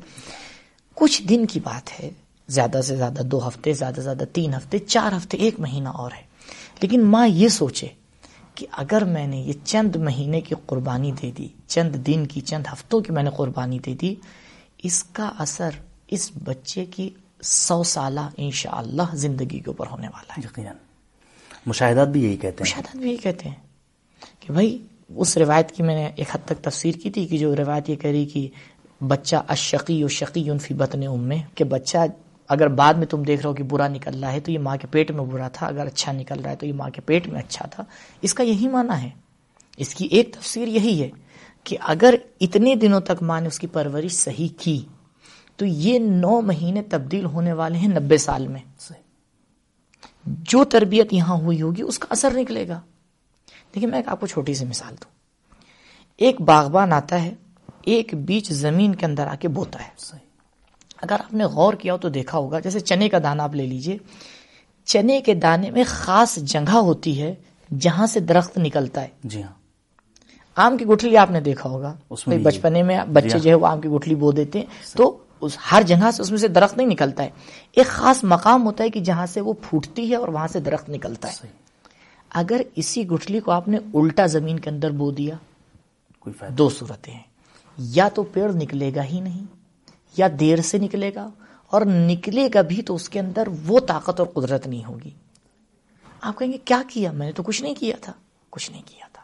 کچھ 0.96 1.24
دن 1.24 1.46
کی 1.46 1.60
بات 1.60 2.00
ہے 2.00 2.10
زیادہ 2.50 2.82
سے 2.82 2.96
زیادہ 2.96 3.22
دو 3.22 3.48
ہفتے 3.48 3.74
زیادہ 3.74 3.96
سے 3.96 4.02
زیادہ 4.02 4.24
تین 4.34 4.54
ہفتے 4.54 4.80
چار 4.80 5.18
ہفتے 5.18 5.38
ایک 5.38 5.60
مہینہ 5.60 5.90
اور 5.90 6.12
ہے۔ 6.12 6.22
لیکن 6.82 7.04
ماں 7.04 7.28
یہ 7.28 7.48
سوچے 7.48 7.88
کہ 8.56 8.68
اگر 8.72 9.04
میں 9.04 9.28
نے 9.28 9.38
یہ 9.38 9.54
چند 9.64 9.96
مہینے 9.96 10.42
کی 10.42 10.56
قربانی 10.66 11.12
دے 11.12 11.32
دی 11.38 11.48
چند 11.68 11.96
دن 11.96 12.28
کی 12.28 12.42
چند 12.42 12.64
ہفتوں 12.74 13.00
کی 13.00 13.14
میں 13.14 13.24
نے 13.24 13.30
قربانی 13.36 13.80
دے 13.80 13.94
دی 13.94 14.16
اس 14.84 15.04
کا 15.04 15.32
اثر 15.38 15.70
اس 16.08 16.32
بچے 16.44 16.86
کی 16.86 17.10
سو 17.44 17.84
سالہ 17.84 18.30
انشاءاللہ 18.38 19.04
زندگی 19.14 19.60
کے 19.60 19.64
اوپر 19.68 19.88
ہونے 19.88 20.08
والا 20.08 20.34
ہے۔ 20.38 20.42
یقیناً۔ 20.46 20.76
مشاہدات 21.66 22.08
بھی 22.08 22.24
یہی 22.24 22.38
کہتے 22.38 22.64
ہیں۔ 22.64 22.72
مشاہدات 22.72 22.96
بھی 22.96 23.12
یہ 23.12 23.18
کہتے 23.18 23.50
ہیں 23.50 23.56
کہ 24.40 24.54
بھائی 24.54 24.78
اس 25.16 25.38
روایت 25.38 25.72
کی 25.72 25.84
میں 25.84 25.96
نے 25.96 26.10
ایک 26.16 26.36
حد 26.36 26.46
تک 26.46 26.64
تفسیر 26.64 26.92
کی 27.04 27.10
تھی 27.10 27.28
کہ 27.28 27.38
جو 27.38 27.56
روایت 27.56 27.90
یہ 27.90 27.96
کہہ 27.96 28.12
رہی 28.12 28.26
کہ 28.26 28.48
بچہ 29.02 29.36
اشقی 29.48 30.04
و 30.04 30.08
شقی 30.08 30.50
فی 30.62 30.74
بطن 30.74 31.08
ام 31.08 31.20
میں 31.20 31.38
کہ 31.56 31.64
بچہ 31.64 31.98
اگر 32.50 32.68
بعد 32.68 32.94
میں 32.94 33.08
تم 33.08 33.24
دیکھ 33.24 33.42
رہے 33.42 33.50
ہو 33.50 33.56
کہ 33.56 33.64
برا 33.64 33.88
نکل 33.88 34.24
رہا 34.24 34.32
ہے 34.32 34.40
تو 34.40 34.52
یہ 34.52 34.60
ماں 34.60 34.78
کے 34.82 34.88
پیٹ 34.88 35.12
میں 35.12 35.26
برا 35.26 35.48
تھا، 35.48 35.68
اگر 35.68 35.86
اچھا 35.86 36.12
نکل 36.12 36.42
رہا 36.42 36.52
ہے 36.52 36.56
تو 36.56 36.66
یہ 36.66 36.74
ماں 36.74 36.90
کے 36.90 37.02
پیٹ 37.02 37.28
میں 37.28 37.40
اچھا 37.40 37.66
تھا۔ 37.66 37.84
اس 38.22 38.34
کا 38.34 38.44
یہی 38.44 38.68
معنی 38.68 39.02
ہے۔ 39.02 39.10
اس 39.78 39.96
کی 39.96 40.06
ایک 40.06 40.34
تفسیر 40.34 40.68
یہی 40.68 41.02
ہے 41.02 41.10
کہ 41.64 41.78
اگر 41.82 42.14
اتنے 42.42 42.76
دنوں 42.76 43.00
تک 43.00 43.24
ماں 43.24 43.42
نے 43.42 43.48
اس 43.48 43.60
کی 43.60 43.68
پرورش 43.68 44.12
صحیح 44.12 44.48
کی، 44.58 44.86
تو 45.56 45.66
یہ 45.66 46.00
نو 46.00 46.42
مہینے 46.42 46.84
تبدیل 46.84 47.26
ہونے 47.26 47.54
والے 47.54 47.78
ہیں 47.78 47.88
نبے 47.88 48.18
سال 48.18 48.48
میں۔ 48.48 48.60
جو 50.26 50.64
تربیت 50.64 51.14
یہاں 51.14 51.36
ہوئی 51.36 51.62
ہوگی، 51.62 51.82
اس 51.82 52.00
کا 52.00 52.08
اثر 52.10 52.34
نکلے 52.34 52.68
گا۔ 52.68 52.80
دیکھیں، 53.76 53.90
میں 53.90 54.00
ایک 54.00 54.08
آپ 54.08 54.20
کو 54.20 54.28
چھوٹی 54.28 54.54
سی 54.54 54.66
مثال 54.66 54.94
دوں۔ 54.94 55.12
ایک 56.18 56.42
باغبان 56.42 56.94
آتا 56.94 57.24
ہے، 57.24 57.34
ایک 57.82 58.16
بیچ 58.16 58.50
زمین 58.50 58.96
کے 58.96 59.06
اندر 59.06 59.28
آ 59.28 59.36
کے 59.36 59.48
بوتا 59.48 59.84
ہے۔ 59.84 59.90
صحیح 59.98 60.29
اگر 61.02 61.16
آپ 61.20 61.34
نے 61.34 61.44
غور 61.44 61.74
کیا 61.74 61.94
ہو 61.94 61.98
تو 61.98 62.10
دیکھا 62.10 62.38
ہوگا 62.38 62.60
جیسے 62.60 62.80
چنے 62.80 63.10
کا 63.10 63.18
دانہ 63.24 63.42
آپ 63.42 63.56
لے 63.56 63.66
لیجیے۔ 63.66 63.98
چنے 64.86 65.22
کے 65.22 65.34
دانے 65.34 65.72
میں 65.72 65.84
خاص 65.88 66.36
جگہ 66.36 66.76
ہوتی 66.76 67.22
ہے 67.22 67.36
جہاں 67.80 68.06
سے 68.06 68.20
درخت 68.20 68.58
نکلتا 68.58 69.02
ہے۔ 69.02 69.08
جی 69.24 69.44
ہاں۔ 69.44 69.54
آم 70.56 70.78
کی 70.78 70.86
گٹھلی 70.86 71.18
آپ 71.18 71.32
نے 71.32 71.40
دیکھا 71.42 71.70
ہوگا۔ 71.70 71.96
بچپنے 72.44 72.84
میں 72.84 73.00
بچے 73.14 73.40
جو 73.40 73.50
ہے 73.50 73.56
وہ 73.56 73.68
آم 73.68 73.82
کی 73.82 73.90
گٹھلی 73.90 74.16
بو 74.16 74.32
دیتے 74.32 74.60
ہیں۔ 74.60 74.66
تو 74.98 75.18
اس 75.42 75.58
ہر 75.72 75.82
جگہ 75.82 76.12
سے 76.14 76.22
اس 76.22 76.30
میں 76.30 76.40
سے 76.40 76.48
درخت 76.48 76.78
نہیں 76.78 76.88
نکلتا 76.88 77.24
ہے۔ 77.24 77.30
ایک 77.72 77.88
خاص 77.88 78.24
مقام 78.24 78.66
ہوتا 78.66 78.84
ہے 78.84 78.90
کہ 78.90 79.00
جہاں 79.00 79.26
سے 79.26 79.42
وہ 79.42 79.54
پھوٹتی 79.54 80.10
ہے 80.10 80.16
اور 80.16 80.28
وہاں 80.28 80.48
سے 80.48 80.60
درخت 80.60 80.90
نکلتا 80.90 81.28
ہے۔ 81.28 81.48
اگر 82.30 82.62
اسی 82.76 83.08
گٹھلی 83.08 83.40
کو 83.40 83.52
آپ 83.52 83.68
نے 83.68 83.78
الٹا 83.94 84.26
زمین 84.26 84.60
کے 84.60 84.70
اندر 84.70 84.92
بو 84.92 85.12
دیا 85.12 85.36
دو 86.50 86.70
صورتیں 86.70 87.14
ہیں۔ 87.14 87.24
یا 87.78 88.08
تو 88.08 88.24
پیڑ 88.24 88.52
نکلے 88.52 88.92
گا 88.96 89.04
ہی 89.04 89.20
نہیں 89.20 89.59
یا 90.18 90.28
دیر 90.40 90.62
سے 90.62 90.78
نکلے 90.78 91.12
گا 91.16 91.30
اور 91.68 91.82
نکلے 91.86 92.50
گا 92.54 92.62
بھی 92.62 92.82
تو 92.82 92.96
اس 92.96 93.10
کے 93.10 93.20
اندر 93.20 93.48
وہ 93.68 93.80
طاقت 93.80 94.20
اور 94.20 94.28
قدرت 94.28 94.68
نہیں 94.68 94.86
ہوگی۔ 94.86 95.10
آپ 96.22 96.40
کہیں 96.40 96.54
گے 96.54 96.58
کیا 96.66 96.82
کیا؟ 96.88 97.12
میں 97.12 97.26
نے 97.26 97.32
تو 97.32 97.44
کچھ 97.44 97.62
نہیں 97.62 97.76
کیا 97.76 97.96
تھا۔ 98.02 98.14
کچھ 98.50 98.72
نہیں 98.72 98.82
کیا 98.86 99.06
تھا۔ 99.14 99.22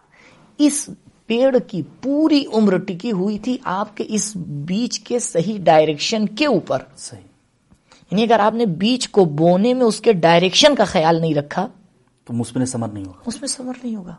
اس 0.57 0.89
پیڑ 1.25 1.57
کی 1.67 1.81
پوری 2.01 2.45
عمر 2.53 2.77
ٹکی 2.77 3.11
ہوئی 3.11 3.39
تھی 3.39 3.57
آپ 3.63 3.97
کے 3.97 4.03
اس 4.07 4.35
بیج 4.35 4.99
کے 4.99 5.19
صحیح 5.19 5.57
ڈائریکشن 5.63 6.25
کے 6.25 6.45
اوپر۔ 6.45 6.79
صحیح۔ 6.97 7.21
یعنی 8.11 8.23
اگر 8.23 8.39
آپ 8.39 8.53
نے 8.53 8.65
بیج 8.65 9.09
کو 9.09 9.25
بونے 9.25 9.73
میں 9.73 9.85
اس 9.85 10.01
کے 10.01 10.13
ڈائریکشن 10.13 10.75
کا 10.75 10.83
خیال 10.83 11.21
نہیں 11.21 11.33
رکھا 11.33 11.67
تو 12.25 12.33
مثبت 12.33 12.67
ثمر 12.67 12.87
نہیں 12.87 13.05
ہوگا۔ 13.05 13.19
اس 13.25 13.41
میں 13.41 13.47
صبر 13.47 13.73
نہیں 13.83 13.95
ہوگا۔ 13.95 14.15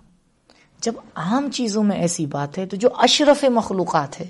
جب 0.81 0.93
عام 1.15 1.51
چیزوں 1.51 1.83
میں 1.83 1.97
ایسی 1.97 2.27
بات 2.27 2.59
ہے 2.59 2.67
تو 2.67 2.77
جو 2.77 2.89
اشرف 2.97 3.45
مخلوقات 3.45 4.21
ہے 4.21 4.27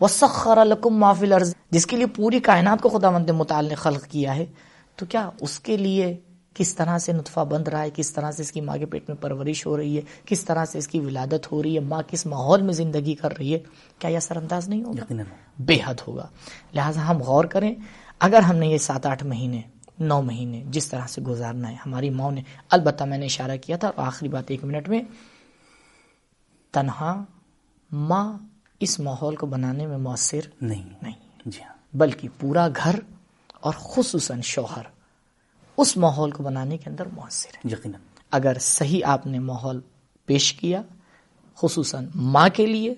وسخر 0.00 0.64
لکم 0.64 0.94
ما 0.94 1.12
فی 1.12 1.26
الارض 1.26 1.54
جس 1.70 1.86
کے 1.86 1.96
لیے 1.96 2.06
پوری 2.06 2.40
کائنات 2.40 2.82
کو 2.82 2.88
خدا 2.88 3.10
مند 3.10 3.30
مطال 3.30 3.64
نے 3.64 3.74
خلق 3.74 4.04
کیا 4.04 4.36
ہے 4.36 4.46
تو 4.96 5.06
کیا 5.06 5.30
اس 5.40 5.60
کے 5.60 5.76
لیے 5.76 6.20
کس 6.54 6.74
طرح 6.74 6.98
سے 6.98 7.12
نطفہ 7.12 7.40
بند 7.40 7.68
رہا 7.68 7.82
ہے؟ 7.82 7.90
کس 7.94 8.12
طرح 8.12 8.30
سے 8.30 8.42
اس 8.42 8.52
کی 8.52 8.60
ماں 8.60 8.76
کے 8.76 8.86
پیٹ 8.86 9.08
میں 9.08 9.16
پرورش 9.16 9.66
ہو 9.66 9.76
رہی 9.76 9.96
ہے؟ 9.96 10.02
کس 10.26 10.44
طرح 10.44 10.64
سے 10.64 10.78
اس 10.78 10.88
کی 10.88 11.00
ولادت 11.00 11.52
ہو 11.52 11.62
رہی 11.62 11.74
ہے؟ 11.74 11.80
ماں 11.80 12.02
کس 12.06 12.26
ماحول 12.26 12.62
میں 12.62 12.74
زندگی 12.74 13.14
کر 13.14 13.38
رہی 13.38 13.54
ہے؟ 13.54 13.58
کیا 13.98 14.10
یہ 14.10 14.16
اثر 14.16 14.36
انداز 14.36 14.68
نہیں 14.68 14.84
ہوگا؟ 14.84 15.22
بے 15.58 15.78
حد 15.84 15.94
ہوگا۔ 16.06 16.26
لہٰذا 16.74 17.10
ہم 17.10 17.22
غور 17.22 17.44
کریں 17.44 17.74
اگر 18.18 18.40
ہم 18.40 18.56
نے 18.56 18.66
یہ 18.66 18.78
سات 18.78 19.06
آٹھ 19.06 19.24
مہینے 19.24 19.60
نو 20.00 20.22
مہینے 20.22 20.62
جس 20.66 20.86
طرح 20.86 21.06
سے 21.06 21.22
گزارنا 21.22 21.70
ہے 21.70 21.76
ہماری 21.86 22.10
ماں 22.10 22.30
نے 22.30 22.42
البتہ 22.70 23.04
میں 23.04 23.18
نے 23.18 23.26
اشارہ 23.26 23.56
کیا 23.56 23.76
تھا 23.76 23.92
آخری 23.96 24.28
بات 24.28 24.44
ایک 24.48 24.64
منٹ 24.64 24.88
میں 24.88 25.02
تنہا 26.72 27.24
ماں 27.92 28.38
اس 28.82 29.00
ماحول 29.00 29.36
کو 29.36 29.46
بنانے 29.46 29.86
میں 29.86 29.98
مؤثر 29.98 30.40
نہیں۔ 30.60 30.88
نہیں۔ 31.02 31.12
جی 31.46 31.62
ہاں۔ 31.62 31.96
بلکہ 31.96 32.28
پورا 32.40 32.68
گھر 32.68 32.94
اور 33.60 33.72
خصوصاً 33.78 34.40
شوہر 34.40 34.82
اس 35.76 35.96
ماحول 35.96 36.30
کو 36.30 36.42
بنانے 36.42 36.78
کے 36.78 36.90
اندر 36.90 37.06
مؤثر 37.06 37.56
ہے۔ 37.56 37.72
یقیناً۔ 37.72 38.00
اگر 38.30 38.56
صحیح 38.60 39.00
آپ 39.04 39.26
نے 39.26 39.38
ماحول 39.38 39.80
پیش 40.26 40.52
کیا 40.52 40.82
خصوصاً 41.56 42.06
ماں 42.14 42.48
کے 42.54 42.66
لیے 42.66 42.94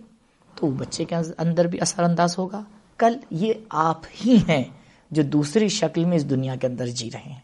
تو 0.55 0.71
بچے 0.71 1.05
کے 1.05 1.14
اندر 1.38 1.64
بھی 1.64 1.81
اثر 1.81 2.03
انداز 2.03 2.38
ہوگا۔ 2.38 2.62
کل 2.99 3.17
یہ 3.31 3.53
آپ 3.69 4.00
ہی 4.26 4.38
ہیں 4.49 4.64
جو 5.11 5.23
دوسری 5.23 5.69
شکل 5.69 6.05
میں 6.05 6.17
اس 6.17 6.31
دنیا 6.31 6.57
کے 6.57 6.67
اندر 6.67 6.87
جی 6.87 7.11
رہے 7.14 7.21
ہیں۔ 7.21 7.41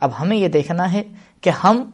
اب 0.00 0.10
ہمیں 0.20 0.36
یہ 0.36 0.48
دیکھنا 0.48 0.92
ہے 0.92 1.02
کہ 1.40 1.50
ہم 1.50 1.90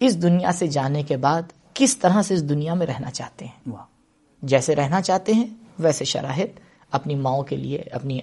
اس 0.00 0.22
دنیا 0.22 0.52
سے 0.52 0.66
جانے 0.66 1.02
کے 1.02 1.16
بعد 1.16 1.42
کس 1.74 1.96
طرح 1.98 2.22
سے 2.22 2.34
اس 2.34 2.48
دنیا 2.48 2.74
میں 2.74 2.86
رہنا 2.86 3.10
چاہتے 3.10 3.44
ہیں۔ 3.44 3.72
واہ۔ 3.72 3.93
جیسے 4.44 4.76
رہنا 4.76 5.02
چاہتے 5.02 5.34
ہیں، 5.34 5.46
ویسے 5.78 6.04
شراہد 6.04 6.60
اپنی 6.90 7.14
ماؤں 7.14 7.42
کے 7.42 7.56
لیے، 7.56 7.78
اپنی، 7.78 8.20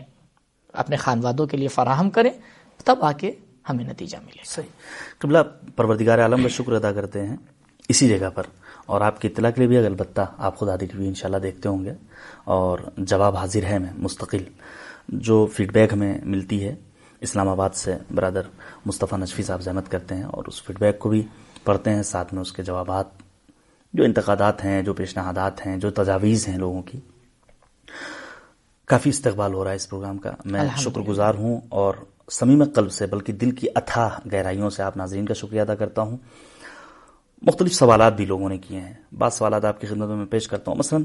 اپنے 0.74 0.96
خانوادوں 0.96 1.46
کے 1.48 1.58
لیے 1.58 1.68
فراہم 1.68 2.10
کریں، 2.10 2.32
تب 2.86 2.96
آ 3.02 3.12
کے 3.12 3.32
ہمیں 3.70 3.86
نتیجہ 3.86 4.18
ملے 4.18 4.42
صحیح۔ 4.46 4.68
قبلہ 5.18 5.38
پروردگار 5.76 6.20
عالم 6.20 6.42
کا 6.42 6.50
شکر 6.50 6.72
ادا 6.72 6.92
کرتے 6.92 7.28
ہیں 7.28 7.38
اسی 7.90 8.10
جگہ 8.10 8.30
پر۔ 8.36 8.44
اور 8.86 9.02
آپ 9.02 9.22
کی 9.22 9.28
اطلاع 9.28 9.52
کے 9.52 9.60
لیے 9.60 9.68
بھی 9.68 9.78
البتہ 9.78 10.22
آپ 10.38 10.58
خود 10.58 10.70
آدھی 10.70 10.88
ٹی 10.88 10.98
وی 10.98 11.08
انشاءاللہ 11.08 11.38
دیکھتے 11.38 11.70
ہوں 11.70 11.86
گے۔ 11.86 11.94
اور 12.44 12.80
جواب 12.98 13.38
حاضر 13.38 13.64
ہے 13.64 13.80
میں، 13.80 13.90
مستقل۔ 13.98 14.44
جو 15.10 15.46
فیڈ 15.46 15.72
بیک 15.72 15.94
ہمیں 15.94 16.20
ملتی 16.24 16.68
ہے، 16.68 16.76
اسلام 17.22 17.50
آباد 17.50 17.70
سے 17.70 17.98
برادر 18.16 18.42
مصطفیٰ 18.86 19.20
نشفی 19.20 19.44
صاحب 19.44 19.62
زحمت 19.62 19.92
کرتے 19.92 20.16
ہیں 20.16 20.24
اور 20.24 20.44
اس 20.48 20.64
فیڈ 20.64 20.80
بیک 20.80 21.00
کو 21.00 21.10
بھی 21.10 21.28
پڑھتے 21.64 21.90
ہیں، 21.90 22.04
ساتھ 22.04 22.34
میں 22.34 22.42
اس 22.42 22.54
کے 22.54 22.64
جوابات 22.64 23.06
جو 23.94 24.04
انتقادات 24.04 24.66
ہیں 24.66 24.82
جو 24.82 24.94
پیشنہادات 24.94 25.68
ہیں 25.68 25.78
جو 25.78 25.92
تجاویز 25.92 26.48
ہیں 26.48 26.58
لوگوں 26.58 26.82
کی 26.82 27.00
کافی 28.86 29.10
استقبال 29.10 29.54
ہو 29.54 29.64
رہا 29.64 29.72
ہے 29.72 29.76
اس 29.76 29.90
پروگرام 29.90 30.18
کا۔ 30.18 30.32
میں 30.46 30.62
شکر 30.78 31.02
گزار 31.02 31.36
ہوں 31.36 31.62
اور 31.70 31.94
سمیم 32.32 32.64
قلب 32.64 32.92
سے 32.92 33.06
بلکہ 33.06 33.34
دل 33.34 33.52
کی 33.52 33.68
اتھاہ 33.76 34.10
گہرائیوں 34.34 34.70
سے 34.70 34.84
آپ 34.84 34.98
ناظرین 34.98 35.26
کا 35.26 35.34
شکریہ 35.34 35.62
ادا 35.62 35.76
کرتا 35.76 36.02
ہوں۔ 36.02 36.18
مختلف 37.42 37.74
سوالات 37.74 38.16
بھی 38.16 38.26
لوگوں 38.26 38.50
نے 38.50 38.58
کیے 38.58 38.80
ہیں۔ 38.80 38.94
بعض 39.18 39.34
سوالات 39.34 39.66
آپ 39.66 39.82
کی 39.82 39.88
خدمت 39.88 40.10
میں 40.10 40.26
پیش 40.26 40.48
کرتا 40.48 40.72
ہوں۔ 40.72 40.78
مثلا 40.78 41.00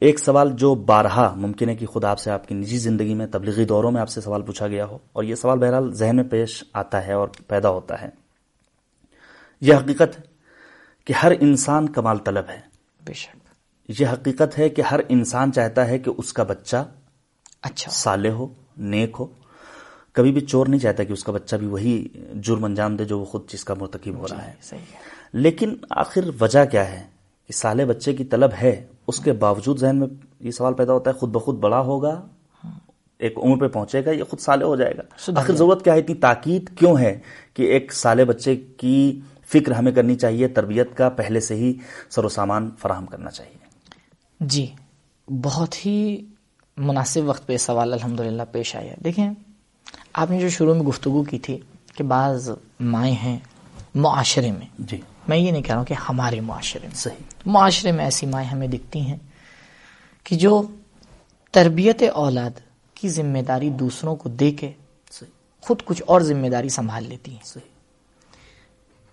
ایک 0.00 0.18
سوال 0.18 0.50
جو 0.54 0.74
بارہا 0.74 1.34
ممکن 1.36 1.68
ہے 1.68 1.74
کہ 1.74 1.86
خود 1.86 2.04
آپ 2.04 2.18
سے 2.18 2.30
آپ 2.30 2.48
کی 2.48 2.54
نجی 2.54 2.78
زندگی 2.78 3.14
میں 3.14 3.26
تبلیغی 3.26 3.64
دوروں 3.64 3.90
میں 3.90 4.00
آپ 4.00 4.08
سے 4.08 4.20
سوال 4.20 4.42
پوچھا 4.42 4.66
گیا 4.66 4.86
ہو 4.86 4.98
اور 5.12 5.24
یہ 5.24 5.34
سوال 5.34 5.58
بہرحال 5.58 5.94
ذہن 5.94 6.16
میں 6.16 6.24
پیش 6.24 6.64
آتا 6.72 7.06
ہے 7.06 7.12
اور 7.12 7.28
پیدا 7.46 7.70
ہوتا 7.70 8.02
ہے۔ 8.02 8.08
یہ 9.60 9.74
حقیقت 9.74 10.20
کہ 11.06 11.12
ہر 11.12 11.32
انسان 11.40 11.88
کمال 11.88 12.18
طلب 12.18 12.44
ہے۔ 12.48 12.60
بے 13.06 13.12
شک۔ 13.12 13.36
یہ 14.00 14.06
حقیقت 14.06 14.58
ہے 14.58 14.68
کہ 14.68 14.82
ہر 14.82 15.00
انسان 15.08 15.52
چاہتا 15.52 15.88
ہے 15.88 15.98
کہ 15.98 16.10
اس 16.16 16.32
کا 16.32 16.42
بچہ 16.42 16.88
اچھا۔ 17.62 17.90
صالح 17.90 18.28
ہو 18.28 18.46
نیک 18.78 19.16
ہو۔ 19.18 19.26
کبھی 20.12 20.32
بھی 20.32 20.40
چور 20.40 20.66
نہیں 20.66 20.80
چاہتا 20.80 21.04
کہ 21.04 21.12
اس 21.12 21.24
کا 21.24 21.32
بچہ 21.32 21.56
بھی 21.56 21.66
وہی 21.66 22.08
جرم 22.34 22.64
انجام 22.64 22.96
دے 22.96 23.04
جو 23.04 23.18
وہ 23.18 23.24
خود 23.24 23.48
چیز 23.48 23.64
کا 23.64 23.74
مرتکب 23.74 24.14
ہو 24.14 24.26
رہا 24.30 24.46
ہے۔ 24.46 24.52
صحیح 24.62 24.80
لیکن 25.32 25.74
آخر 25.90 26.20
وجہ 26.40 26.64
کیا 26.64 26.92
ہے؟ 26.92 27.02
کہ 27.46 27.52
سالے 27.52 27.84
بچے 27.84 28.12
کی 28.12 28.24
طلب 28.24 28.50
ہے۔ 28.62 28.86
اس 29.06 29.20
کے 29.20 29.32
باوجود 29.32 29.78
ذہن 29.78 29.96
میں 29.96 30.08
یہ 30.40 30.50
سوال 30.50 30.74
پیدا 30.74 30.92
ہوتا 30.92 31.10
ہے 31.10 31.18
خود 31.18 31.30
بخود 31.30 31.58
بڑا 31.58 31.80
ہوگا 31.80 32.26
ایک 33.18 33.38
عمر 33.38 33.56
پہ 33.56 33.72
پہنچے 33.72 34.04
گا 34.04 34.10
یہ 34.10 34.24
خود 34.24 34.38
سالے 34.40 34.64
ہو 34.64 34.76
جائے 34.76 34.94
گا؟ 34.96 35.02
آخر 35.40 35.54
ضرورت 35.54 35.84
کیا 35.84 35.94
ہے؟ 35.94 35.98
اتنی 35.98 36.14
تاکید 36.14 36.78
کیوں 36.78 36.98
ہے 36.98 37.18
کہ 37.54 37.62
ایک 37.62 37.92
سالے 37.92 38.24
بچے 38.24 38.56
کی 38.56 39.20
فکر 39.52 39.72
ہمیں 39.72 39.92
کرنی 39.92 40.14
چاہیے 40.14 40.48
تربیت 40.48 40.96
کا 40.96 41.08
پہلے 41.08 41.40
سے 41.40 41.54
ہی 41.54 41.74
سر 42.10 42.24
و 42.24 42.28
سامان 42.28 42.70
فراہم 42.78 43.06
کرنا 43.06 43.30
چاہیے۔ 43.30 43.56
جی 44.40 44.66
بہت 45.28 45.86
ہی 45.86 46.24
مناسب 46.76 47.20
وقت 47.24 47.46
پہ 47.46 47.56
سوال 47.56 47.92
الحمدللہ 47.92 48.42
پیش 48.52 48.76
آیا۔ 48.76 48.94
دیکھیں 49.04 49.30
آپ 50.12 50.30
نے 50.30 50.40
جو 50.40 50.48
شروع 50.48 50.74
میں 50.74 50.82
گفتگو 50.82 51.22
کی 51.22 51.38
تھی 51.38 51.58
کہ 51.96 52.04
بعض 52.04 52.50
مائیں 52.80 53.14
ہیں 53.14 53.38
معاشرے 53.94 54.52
میں۔ 54.52 54.66
جی۔ 54.78 55.00
میں 55.28 55.36
یہ 55.36 55.50
نہیں 55.50 55.62
کہہ 55.62 55.70
رہا 55.70 55.78
ہوں 55.78 55.86
کہ 55.86 55.94
ہمارے 55.94 56.40
معاشرے 56.40 56.86
میں۔ 56.86 56.94
صحیح۔ 56.94 57.24
معاشرے 57.46 57.92
میں 57.92 58.04
ایسی 58.04 58.26
مائیں 58.26 58.48
ہمیں 58.48 58.68
دکھتی 58.68 59.00
ہیں 59.00 59.16
کہ 60.24 60.36
جو 60.36 60.62
تربیت 61.52 62.02
اولاد 62.14 62.50
کی 62.94 63.08
ذمہ 63.08 63.38
داری 63.38 63.70
دوسروں 63.70 64.16
کو 64.16 64.28
دے 64.28 64.50
کے 64.50 64.72
خود 65.60 65.82
کچھ 65.84 66.02
اور 66.06 66.20
ذمہ 66.20 66.46
داری 66.46 66.68
سنبھال 66.68 67.04
لیتی 67.08 67.30
ہیں۔ 67.30 67.44
صحیح۔ 67.44 67.75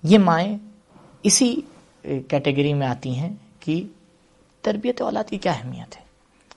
یہ 0.03 0.17
مائیں 0.17 0.57
اسی 1.23 1.55
کیٹیگری 2.01 2.73
میں 2.73 2.87
آتی 2.87 3.15
ہیں 3.15 3.33
کہ 3.59 3.87
تربیت 4.61 5.01
اولاد 5.01 5.23
کی 5.29 5.37
کیا 5.37 5.51
اہمیت 5.51 5.97
ہے؟ 5.97 6.01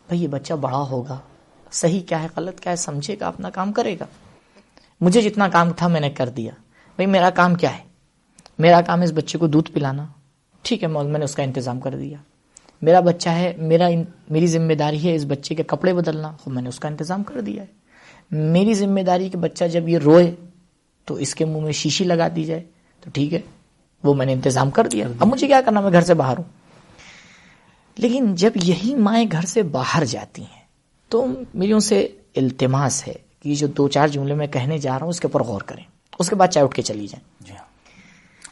بھئی 0.08 0.22
یہ 0.22 0.28
بچہ 0.28 0.54
بڑا 0.54 0.78
ہوگا، 0.78 1.18
صحیح 1.72 2.00
کیا 2.00 2.22
ہے، 2.22 2.28
غلط 2.36 2.60
کیا 2.60 2.72
ہے، 2.72 2.76
سمجھے 2.76 3.16
گا، 3.20 3.28
اپنا 3.28 3.50
کام 3.50 3.72
کرے 3.72 3.96
گا۔ 4.00 4.04
مجھے 5.00 5.22
جتنا 5.22 5.48
کام 5.48 5.72
تھا 5.72 5.88
میں 5.88 6.00
نے 6.00 6.10
کر 6.10 6.28
دیا۔ 6.28 6.52
بھئی 6.96 7.06
میرا 7.06 7.30
کام 7.30 7.54
کیا 7.54 7.78
ہے؟ 7.78 7.82
میرا 8.58 8.80
کام 8.80 9.02
اس 9.02 9.12
بچے 9.14 9.38
کو 9.38 9.46
دودھ 9.46 9.72
پلانا۔ 9.72 10.06
ٹھیک 10.62 10.82
ہے 10.82 10.88
مول، 10.88 11.06
میں 11.06 11.18
نے 11.18 11.24
اس 11.24 11.34
کا 11.34 11.42
انتظام 11.42 11.80
کر 11.80 11.96
دیا۔ 11.96 12.18
میرا 12.82 13.00
بچہ 13.00 13.28
ہے، 13.28 13.52
میرا 13.58 13.88
میری 14.30 14.46
ذمہ 14.46 14.72
داری 14.72 15.08
ہے 15.08 15.14
اس 15.14 15.24
بچے 15.28 15.54
کے 15.54 15.62
کپڑے 15.62 15.94
بدلنا۔ 15.94 16.32
خب 16.44 16.50
میں 16.50 16.62
نے 16.62 16.68
اس 16.68 16.80
کا 16.80 16.88
انتظام 16.88 17.22
کر 17.22 17.40
دیا 17.40 17.62
ہے۔ 17.62 17.68
میری 18.30 18.74
ذمہ 18.74 19.00
داری 19.00 19.28
کہ 19.28 19.38
بچہ 19.38 19.64
جب 19.64 19.88
یہ 19.88 19.98
روئے 19.98 20.34
تو 21.04 21.14
اس 21.14 21.34
کے 21.34 21.44
منہ 21.44 21.60
میں 21.60 21.72
شیشی 21.72 22.04
لگا 22.04 22.28
دی 22.36 22.44
جائے۔ 22.44 22.64
تو 23.06 23.10
ٹھیک 23.14 23.34
ہے 23.34 23.40
وہ 24.04 24.14
میں 24.14 24.26
نے 24.26 24.32
انتظام 24.32 24.70
کر 24.70 24.86
دیا۔ 24.86 25.08
اب 25.20 25.26
مجھے 25.26 25.46
کیا 25.46 25.60
کرنا 25.64 25.80
میں 25.80 25.92
گھر 25.92 26.00
سے 26.00 26.14
باہر 26.14 26.36
ہوں۔ 26.38 26.44
لیکن 27.96 28.34
جب 28.34 28.50
یہی 28.62 28.94
مائیں 28.94 29.26
گھر 29.32 29.44
سے 29.46 29.62
باہر 29.62 30.04
جاتی 30.04 30.42
ہیں 30.42 30.64
تو 31.08 31.26
میری 31.54 31.72
ان 31.72 31.80
سے 31.80 32.08
التماس 32.36 33.08
ہے 33.08 33.14
کہ 33.42 33.54
جو 33.54 33.66
دو 33.66 33.88
چار 33.88 34.08
جملے 34.08 34.34
میں 34.34 34.46
کہنے 34.46 34.78
جا 34.78 34.90
رہا 34.90 35.02
ہوں 35.02 35.08
اس 35.08 35.20
کے 35.20 35.26
اوپر 35.26 35.42
غور 35.42 35.60
کریں۔ 35.60 35.82
اس 36.18 36.28
کے 36.28 36.34
بعد 36.34 36.48
چائے 36.48 36.64
اٹھ 36.64 36.75
کے 36.75 36.82
چلی 36.82 37.06
جائیں۔ 37.06 37.44
جی 37.46 37.52
ہاں۔ 37.52 37.64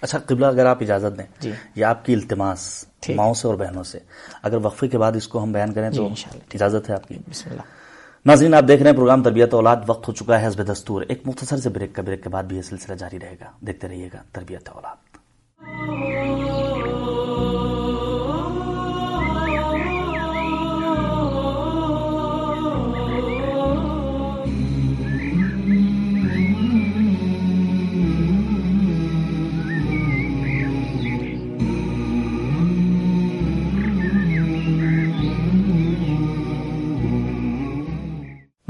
اچھا 0.00 0.18
قبلہ 0.18 0.46
اگر 0.46 0.66
آپ 0.66 0.78
اجازت 0.80 1.18
دیں 1.18 1.26
جی۔ 1.40 1.52
یہ 1.74 1.84
آپ 1.84 2.04
کی 2.04 2.14
التماس۔ 2.14 2.84
ماؤں 3.16 3.34
سے 3.34 3.46
اور 3.48 3.54
بہنوں 3.54 3.82
سے۔ 3.82 3.98
اگر 4.42 4.56
وقفے 4.56 4.88
کے 4.88 4.98
بعد 4.98 5.12
اس 5.16 5.28
کو 5.28 5.42
ہم 5.42 5.52
بیان 5.52 5.72
کریں 5.72 5.90
جی 5.90 5.96
تو 5.96 6.06
انشاءاللہ۔ 6.06 6.42
اجازت 6.54 6.90
ہے 6.90 6.94
آپ 6.94 7.08
کی۔ 7.08 7.14
بسم 7.30 7.50
اللہ۔ 7.50 7.62
ناظرین، 8.26 8.54
آپ 8.54 8.64
دیکھ 8.68 8.82
رہے 8.82 8.90
ہیں 8.90 8.96
پروگرام 8.96 9.22
تربیت 9.22 9.54
اولاد، 9.54 9.76
وقت 9.86 10.08
ہو 10.08 10.12
چکا 10.12 10.40
ہے 10.40 10.48
حسب 10.48 10.72
دستور۔ 10.72 11.02
ایک 11.02 11.22
مختصر 11.24 11.56
سے 11.56 11.68
بریک 11.68 11.94
کا 11.94 12.02
بریک 12.02 12.22
کے 12.22 12.28
بعد 12.28 12.44
بھی 12.44 12.56
یہ 12.56 12.62
سلسلہ 12.62 12.94
جاری 12.94 13.18
رہے 13.20 13.36
گا۔ 13.40 13.44
دیکھتے 13.60 13.88
رہیے 13.88 14.08
گا 14.14 14.18
تربیت 14.32 14.68
اولاد۔ 14.68 15.13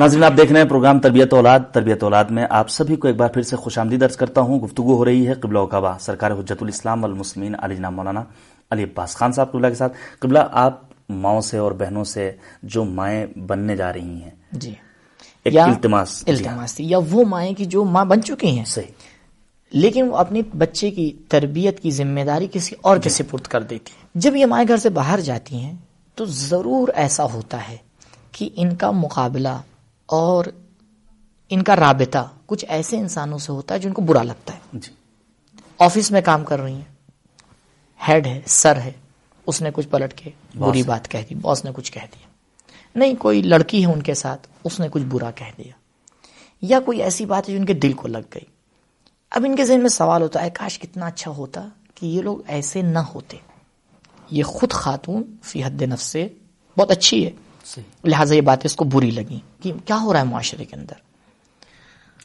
ناظرین 0.04 0.24
آپ 0.24 0.32
دیکھ 0.36 0.52
رہے 0.52 0.60
ہیں 0.60 0.68
پروگرام 0.68 0.98
تربیت 1.00 1.34
اولاد۔ 1.34 1.60
تربیت 1.72 2.02
اولاد 2.02 2.24
میں 2.24 2.46
آپ 2.50 2.70
سبھی 2.70 2.96
کو 2.96 3.08
ایک 3.08 3.16
بار 3.16 3.28
پھر 3.28 3.42
سے 3.42 3.56
خوش 3.56 3.78
آمدید 3.78 4.00
درج 4.00 4.16
کرتا 4.16 4.40
ہوں 4.40 4.60
گفتگو 4.60 4.96
ہو 4.96 5.04
رہی 5.04 5.28
ہے 5.28 5.34
قبلہ 5.34 5.58
وقبہ 5.58 5.96
سرکار 6.00 6.30
حجت 6.30 6.62
الاسلام 6.62 7.02
والمسلمین 7.04 7.54
علی 7.62 7.76
جناب 7.76 7.92
مولانا 7.92 8.22
علی 8.70 8.82
عباس 8.82 9.16
خان 9.16 9.32
صاحب 9.32 9.52
قبلہ 9.52 9.66
کے 9.66 9.74
ساتھ۔ 9.74 9.92
قبلہ 10.18 10.38
آپ 10.52 10.80
ماؤں 11.08 11.40
سے 11.40 11.58
اور 11.58 11.72
بہنوں 11.72 12.04
سے 12.04 12.32
جو 12.62 12.84
مائیں 12.84 13.26
بننے 13.38 13.76
جا 13.76 13.92
رہی 13.92 14.22
ہیں۔ 14.22 14.30
جی۔ 14.52 14.74
ایک 15.44 15.54
یا 15.54 15.64
التماس۔ 15.64 16.26
جی۔ 16.26 16.32
التماس 16.32 16.74
تھی 16.74 16.90
یا 16.90 16.98
وہ 17.10 17.24
مائیں 17.24 17.54
کی 17.54 17.64
جو 17.64 17.84
ماں 17.84 18.04
بن 18.04 18.22
چکی 18.22 18.58
ہیں۔ 18.58 18.64
صحیح۔ 18.64 18.92
لیکن 19.72 20.08
وہ 20.08 20.16
اپنی 20.16 20.42
بچے 20.58 20.90
کی 20.90 21.12
تربیت 21.28 21.80
کی 21.80 21.90
ذمہ 21.90 22.20
داری 22.20 22.46
کسی 22.52 22.76
اور 22.82 22.96
کے 22.96 23.08
سپرد 23.08 23.42
کر 23.42 23.62
دیتی 23.62 23.92
ہیں۔ 23.96 24.06
جب 24.14 24.36
یہ 24.36 24.46
مائیں 24.46 24.68
گھر 24.68 24.76
سے 24.76 24.88
باہر 24.88 25.20
جاتی 25.20 25.56
ہیں 25.56 25.76
تو 26.14 26.24
ضرور 26.24 26.88
ایسا 26.94 27.24
ہوتا 27.24 27.68
ہے 27.68 27.76
کہ 28.32 28.48
ان 28.56 28.74
کا 28.74 28.90
مقابلہ 28.90 29.60
اور 30.06 30.44
ان 31.48 31.62
کا 31.62 31.76
رابطہ 31.76 32.28
کچھ 32.46 32.64
ایسے 32.68 32.98
انسانوں 32.98 33.38
سے 33.38 33.52
ہوتا 33.52 33.74
ہے 33.74 33.78
جن 33.78 33.92
کو 33.92 34.02
برا 34.02 34.22
لگتا 34.22 34.54
ہے۔ 34.54 34.58
جی۔ 34.72 34.92
آفس 35.78 36.10
میں 36.10 36.20
کام 36.20 36.44
کر 36.44 36.60
رہی 36.60 36.74
ہیں۔ 36.74 36.94
ہیڈ 38.08 38.26
ہے 38.26 38.40
سر 38.46 38.76
ہے۔ 38.76 38.92
اس 39.46 39.62
نے 39.62 39.70
کچھ 39.74 39.88
پلٹ 39.88 40.14
کے 40.14 40.30
بری 40.54 40.82
بات 40.82 41.08
کہہ 41.08 41.18
دی 41.30 41.34
باس 41.34 41.64
نے 41.64 41.70
کچھ 41.74 41.92
کہہ 41.92 42.00
دیا۔ 42.00 42.26
نہیں 42.94 43.14
کوئی 43.14 43.42
لڑکی 43.42 43.86
ہے 43.86 43.92
ان 43.92 44.02
کے 44.02 44.14
ساتھ 44.14 44.48
اس 44.64 44.80
نے 44.80 44.88
کچھ 44.90 45.02
برا 45.02 45.30
کہہ 45.30 45.46
دیا۔ 45.58 45.72
یا 46.62 46.80
کوئی 46.80 47.02
ایسی 47.02 47.26
بات 47.26 47.48
ہے 47.48 47.54
جو 47.54 47.60
ان 47.60 47.66
کے 47.66 47.74
دل 47.74 47.92
کو 47.92 48.08
لگ 48.08 48.18
گئی۔ 48.18 48.44
اب 49.30 49.44
ان 49.44 49.56
کے 49.56 49.64
ذہن 49.64 49.80
میں 49.80 49.88
سوال 49.88 50.22
ہوتا 50.22 50.42
ہے 50.42 50.50
کاش 50.50 50.78
کتنا 50.78 51.06
اچھا 51.06 51.30
ہوتا 51.30 51.68
کہ 51.94 52.06
یہ 52.06 52.22
لوگ 52.22 52.38
ایسے 52.46 52.82
نہ 52.82 52.98
ہوتے۔ 52.98 53.36
یہ 54.30 54.42
خود 54.42 54.72
خاتون 54.72 55.36
فی 55.42 55.64
حد 55.64 55.82
نفس 55.82 56.02
سے 56.02 56.28
بہت 56.78 56.90
اچھی 56.90 57.26
ہے۔ 57.26 57.30
لہٰذا 58.04 58.34
یہ 58.34 58.40
باتیں 58.40 58.64
اس 58.64 58.76
کو 58.76 58.84
بری 58.84 59.10
لگی 59.10 59.38
کہ 59.62 59.72
کیا 59.84 59.98
ہو 60.02 60.12
رہا 60.12 60.20
ہے 60.20 60.24
معاشرے 60.24 60.64
کے 60.64 60.76
اندر؟ 60.76 60.94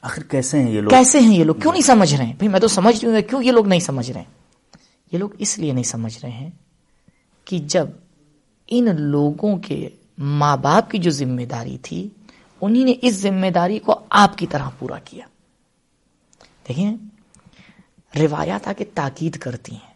آخر 0.02 0.24
کیسے 0.24 0.60
ہیں 0.60 0.72
یہ 0.72 0.82
لوگ؟ 0.82 0.90
کیسے 0.90 1.20
ہیں 1.20 1.38
یہ 1.38 1.44
لوگ؟ 1.44 1.56
کیوں 1.56 1.72
نہیں 1.72 1.84
سمجھ 1.84 2.16
رہے 2.16 2.26
ہیں؟ 2.26 2.34
بھائی 2.34 2.48
میں 2.48 2.60
تو 2.60 2.68
سمجھ 2.68 3.06
رہی 3.06 3.14
ہوں؟ 3.14 3.22
کیوں 3.22 3.44
یہ 3.44 3.52
لوگ 3.52 3.68
نہیں 3.68 3.80
سمجھ 3.80 4.12
رہے 4.12 4.22
ہیں؟ 4.22 4.34
یہ 5.12 5.18
لوگ 5.18 5.30
اس 5.38 5.58
لیے 5.58 5.74
نہیں 5.74 5.84
سمجھ 5.84 6.20
رہے 6.24 6.30
ہیں 6.30 6.50
کہ 7.46 7.60
جب 7.60 7.88
ان 8.68 9.02
لوگوں 9.02 9.58
کے 9.58 9.90
ماں 10.18 10.58
باپ 10.58 10.92
کی 10.92 10.98
جو 10.98 11.12
ذمہ 11.12 11.42
داری 11.42 11.78
تھی 11.78 12.10
انہی 12.62 12.84
نے 12.84 12.94
اس 13.02 13.14
ذمہ 13.14 13.48
داری 13.48 13.80
کو 13.80 14.00
آپ 14.10 14.38
کی 14.38 14.48
طرح 14.48 14.70
پورا 14.80 15.00
کیا۔ 15.00 15.26
دیکھیں 16.68 16.96
روایات 18.20 18.68
آ 18.68 18.74
کے 18.74 18.86
تاکید 18.86 19.38
کرتی 19.38 19.72
ہیں۔ 19.72 19.94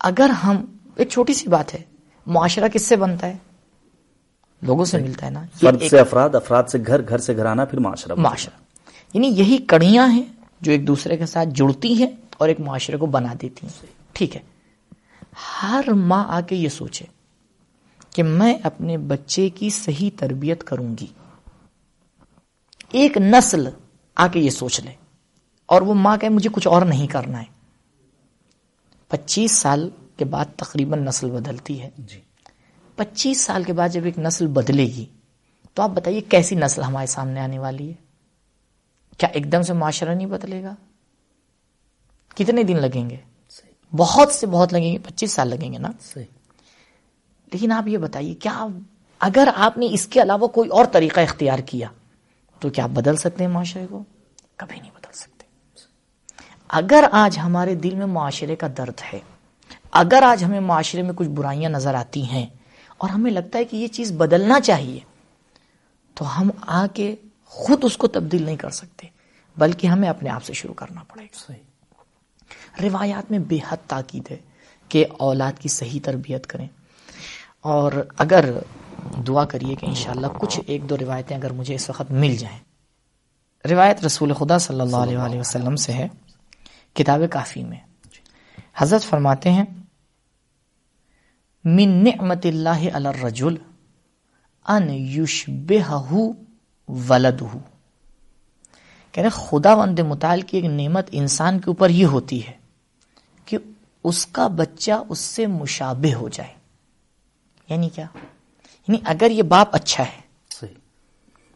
اگر 0.00 0.28
ہم 0.28 0.64
ایک 0.96 1.08
چھوٹی 1.08 1.32
سی 1.32 1.48
بات 1.48 1.74
ہے 1.74 1.82
معاشرہ 2.26 2.68
کس 2.68 2.82
سے 2.82 2.96
بنتا 2.96 3.26
ہے؟ 3.26 3.36
لوگوں 4.62 4.84
سے 4.84 4.98
ملتا 4.98 5.26
ہے 5.26 5.30
نا 5.30 5.42
فرد 5.60 5.82
سے 5.90 5.98
افراد 5.98 6.34
افراد 6.34 6.64
سے 6.68 6.78
گھر 6.86 7.08
گھر 7.08 7.18
سے 7.18 7.36
گھرانا 7.36 7.64
پھر 7.64 7.78
معاشرہ 7.78 8.14
معاشرہ۔ 8.14 8.60
یعنی 9.14 9.26
یہی 9.26 9.58
کڑیاں 9.58 10.08
ہیں 10.08 10.22
جو 10.60 10.72
ایک 10.72 10.86
دوسرے 10.86 11.16
کے 11.16 11.26
ساتھ 11.26 11.48
جڑتی 11.54 11.92
ہیں 11.94 12.10
اور 12.38 12.48
ایک 12.48 12.60
معاشرے 12.60 12.96
کو 12.96 13.06
بنا 13.06 13.32
دیتی 13.42 13.66
ہیں۔ 13.66 13.86
ٹھیک 14.12 14.36
ہے۔ 14.36 14.40
ہر 15.62 15.92
ماں 15.92 16.24
آ 16.28 16.40
کے 16.40 16.56
یہ 16.56 16.68
سوچے 16.68 17.04
کہ 18.14 18.22
میں 18.22 18.54
اپنے 18.62 18.98
بچے 18.98 19.48
کی 19.48 19.70
صحیح 19.70 20.10
تربیت 20.16 20.64
کروں 20.64 20.94
گی۔ 21.00 21.06
ایک 22.92 23.16
نسل 23.16 23.68
آ 24.16 24.26
کے 24.26 24.40
یہ 24.40 24.50
سوچ 24.50 24.80
لے 24.80 24.90
اور 25.66 25.82
وہ 25.82 25.94
ماں 25.94 26.16
کہ 26.16 26.28
مجھے 26.28 26.50
کچھ 26.52 26.68
اور 26.68 26.82
نہیں 26.82 27.06
کرنا 27.06 27.38
ہے۔ 27.38 27.60
پچیس 29.08 29.52
سال 29.52 29.90
کے 30.16 30.24
بعد 30.24 30.44
تقریباً 30.56 31.04
نسل 31.04 31.30
بدلتی 31.30 31.82
ہے۔ 31.82 31.90
جی۔ 31.98 32.20
پچیس 33.00 33.40
سال 33.40 33.64
کے 33.64 33.72
بعد 33.72 33.88
جب 33.88 34.04
ایک 34.04 34.18
نسل 34.18 34.46
بدلے 34.46 34.86
گی 34.86 35.04
تو 35.74 35.82
آپ 35.82 35.90
بتائیے 35.90 36.20
کیسی 36.20 36.54
نسل 36.54 36.82
ہمارے 36.82 37.06
سامنے 37.06 37.40
آنے 37.40 37.58
والی 37.58 37.88
ہے؟ 37.88 37.94
کیا 39.18 39.28
ایک 39.28 39.52
دم 39.52 39.62
سے 39.62 39.72
معاشرہ 39.72 40.14
نہیں 40.14 40.26
بدلے 40.26 40.62
گا؟ 40.62 40.74
کتنے 42.34 42.62
دن 42.62 42.76
لگیں 42.76 43.10
گے؟ 43.10 43.16
بہت 43.96 44.32
سے 44.32 44.46
بہت 44.46 44.72
لگیں 44.72 44.92
گے 44.92 44.98
پچیس 44.98 45.32
سال 45.32 45.48
لگیں 45.48 45.72
گے 45.72 45.78
نا؟ 45.78 45.90
لیکن 47.52 47.72
آپ 47.72 47.88
یہ 47.88 47.98
بتائیے 47.98 48.34
کیا 48.34 48.66
اگر 49.18 49.48
آپ 49.56 49.78
نے 49.78 49.86
اس 49.90 50.06
کے 50.06 50.22
علاوہ 50.22 50.48
کوئی 50.48 50.70
اور 50.70 50.84
طریقہ 50.84 51.20
اختیار 51.20 51.58
کیا 51.58 51.88
تو 52.58 52.70
کیا 52.70 52.84
آپ 52.84 52.90
بدل 52.90 53.16
سکتے 53.16 53.44
ہیں 53.44 53.50
معاشرے 53.50 53.86
کو؟ 53.90 54.04
کبھی 54.56 54.80
نہیں 54.80 54.90
بدل 54.90 55.12
سکتے۔ 55.12 55.44
اگر 56.68 57.04
آج 57.12 57.38
ہمارے 57.38 57.74
دل 57.74 57.94
میں 57.94 58.06
معاشرے 58.06 58.56
کا 58.56 58.66
درد 58.78 59.00
ہے 59.12 59.18
اگر 59.90 60.22
آج 60.22 60.44
ہمیں 60.44 60.60
معاشرے 60.60 61.02
میں 61.02 61.12
کچھ 61.16 61.28
برائیاں 61.28 61.70
نظر 61.70 61.94
آتی 61.94 62.22
ہیں 62.22 62.46
اور 63.00 63.10
ہمیں 63.10 63.30
لگتا 63.30 63.58
ہے 63.58 63.64
کہ 63.64 63.76
یہ 63.76 63.86
چیز 63.88 64.12
بدلنا 64.12 64.60
چاہیے 64.60 65.00
تو 66.14 66.40
ہم 66.40 66.50
آ 66.60 66.86
کے 66.94 67.14
خود 67.44 67.78
اس 67.82 67.96
کو 67.96 68.06
تبدیل 68.06 68.42
نہیں 68.42 68.56
کر 68.56 68.70
سکتے 68.70 69.06
بلکہ 69.56 69.86
ہمیں 69.86 70.08
اپنے 70.08 70.30
آپ 70.30 70.44
سے 70.44 70.52
شروع 70.52 70.74
کرنا 70.74 71.02
پڑے 71.02 71.22
گا۔ 71.22 71.38
صحیح۔ 71.46 71.62
روایات 72.82 73.30
میں 73.30 73.38
بے 73.38 73.58
حد 73.68 73.76
تاکید 73.86 74.30
ہے 74.30 74.36
کہ 74.88 75.04
اولاد 75.18 75.52
کی 75.60 75.68
صحیح 75.68 76.00
تربیت 76.04 76.46
کریں۔ 76.46 76.68
اور 77.60 77.92
اگر 78.18 78.58
دعا 79.26 79.44
کریے 79.44 79.74
کہ 79.74 79.86
انشاءاللہ 79.86 80.26
کچھ 80.38 80.60
ایک 80.66 80.90
دو 80.90 80.98
روایتیں 80.98 81.36
اگر 81.36 81.52
مجھے 81.52 81.74
اس 81.74 81.90
وقت 81.90 82.10
مل 82.10 82.36
جائیں۔ 82.36 82.58
روایت 83.68 84.04
رسول 84.04 84.32
خدا 84.32 84.58
صلی 84.58 84.80
اللہ 84.80 84.96
علیہ 84.96 85.18
وآلہ 85.18 85.40
وسلم 85.40 85.76
سے 85.76 85.92
ہے 85.92 86.08
کتاب 86.94 87.20
کافی 87.30 87.64
میں۔ 87.64 87.80
حضرت 88.76 89.02
فرماتے 89.02 89.50
ہیں 89.50 89.64
من 91.64 92.04
نعمت 92.04 92.46
اللہ 92.46 92.68
علی 92.68 93.08
الرجل 93.08 93.54
ان 94.68 94.90
یشبہہ 94.90 96.12
ولدہ 96.88 97.56
کہہ 99.12 99.22
رہے 99.22 99.30
خدا 99.30 99.74
وند 99.74 99.98
متعال 99.98 100.40
کی 100.40 100.56
ایک 100.56 100.66
نعمت 100.66 101.08
انسان 101.12 101.58
کے 101.58 101.64
اوپر 101.66 101.90
یہ 101.90 102.06
ہوتی 102.06 102.46
ہے 102.46 102.52
کہ 103.44 103.58
اس 104.04 104.26
کا 104.26 104.46
بچہ 104.46 104.92
اس 105.08 105.18
سے 105.18 105.46
مشابہ 105.46 106.14
ہو 106.14 106.28
جائے۔ 106.28 106.54
یعنی 107.68 107.88
کیا؟ 107.88 108.06
یعنی 108.88 108.98
اگر 109.04 109.30
یہ 109.30 109.42
باپ 109.42 109.68
اچھا 109.72 110.04
ہے۔ 110.04 110.20
صحیح۔ 110.50 110.70
یہ 110.70 110.74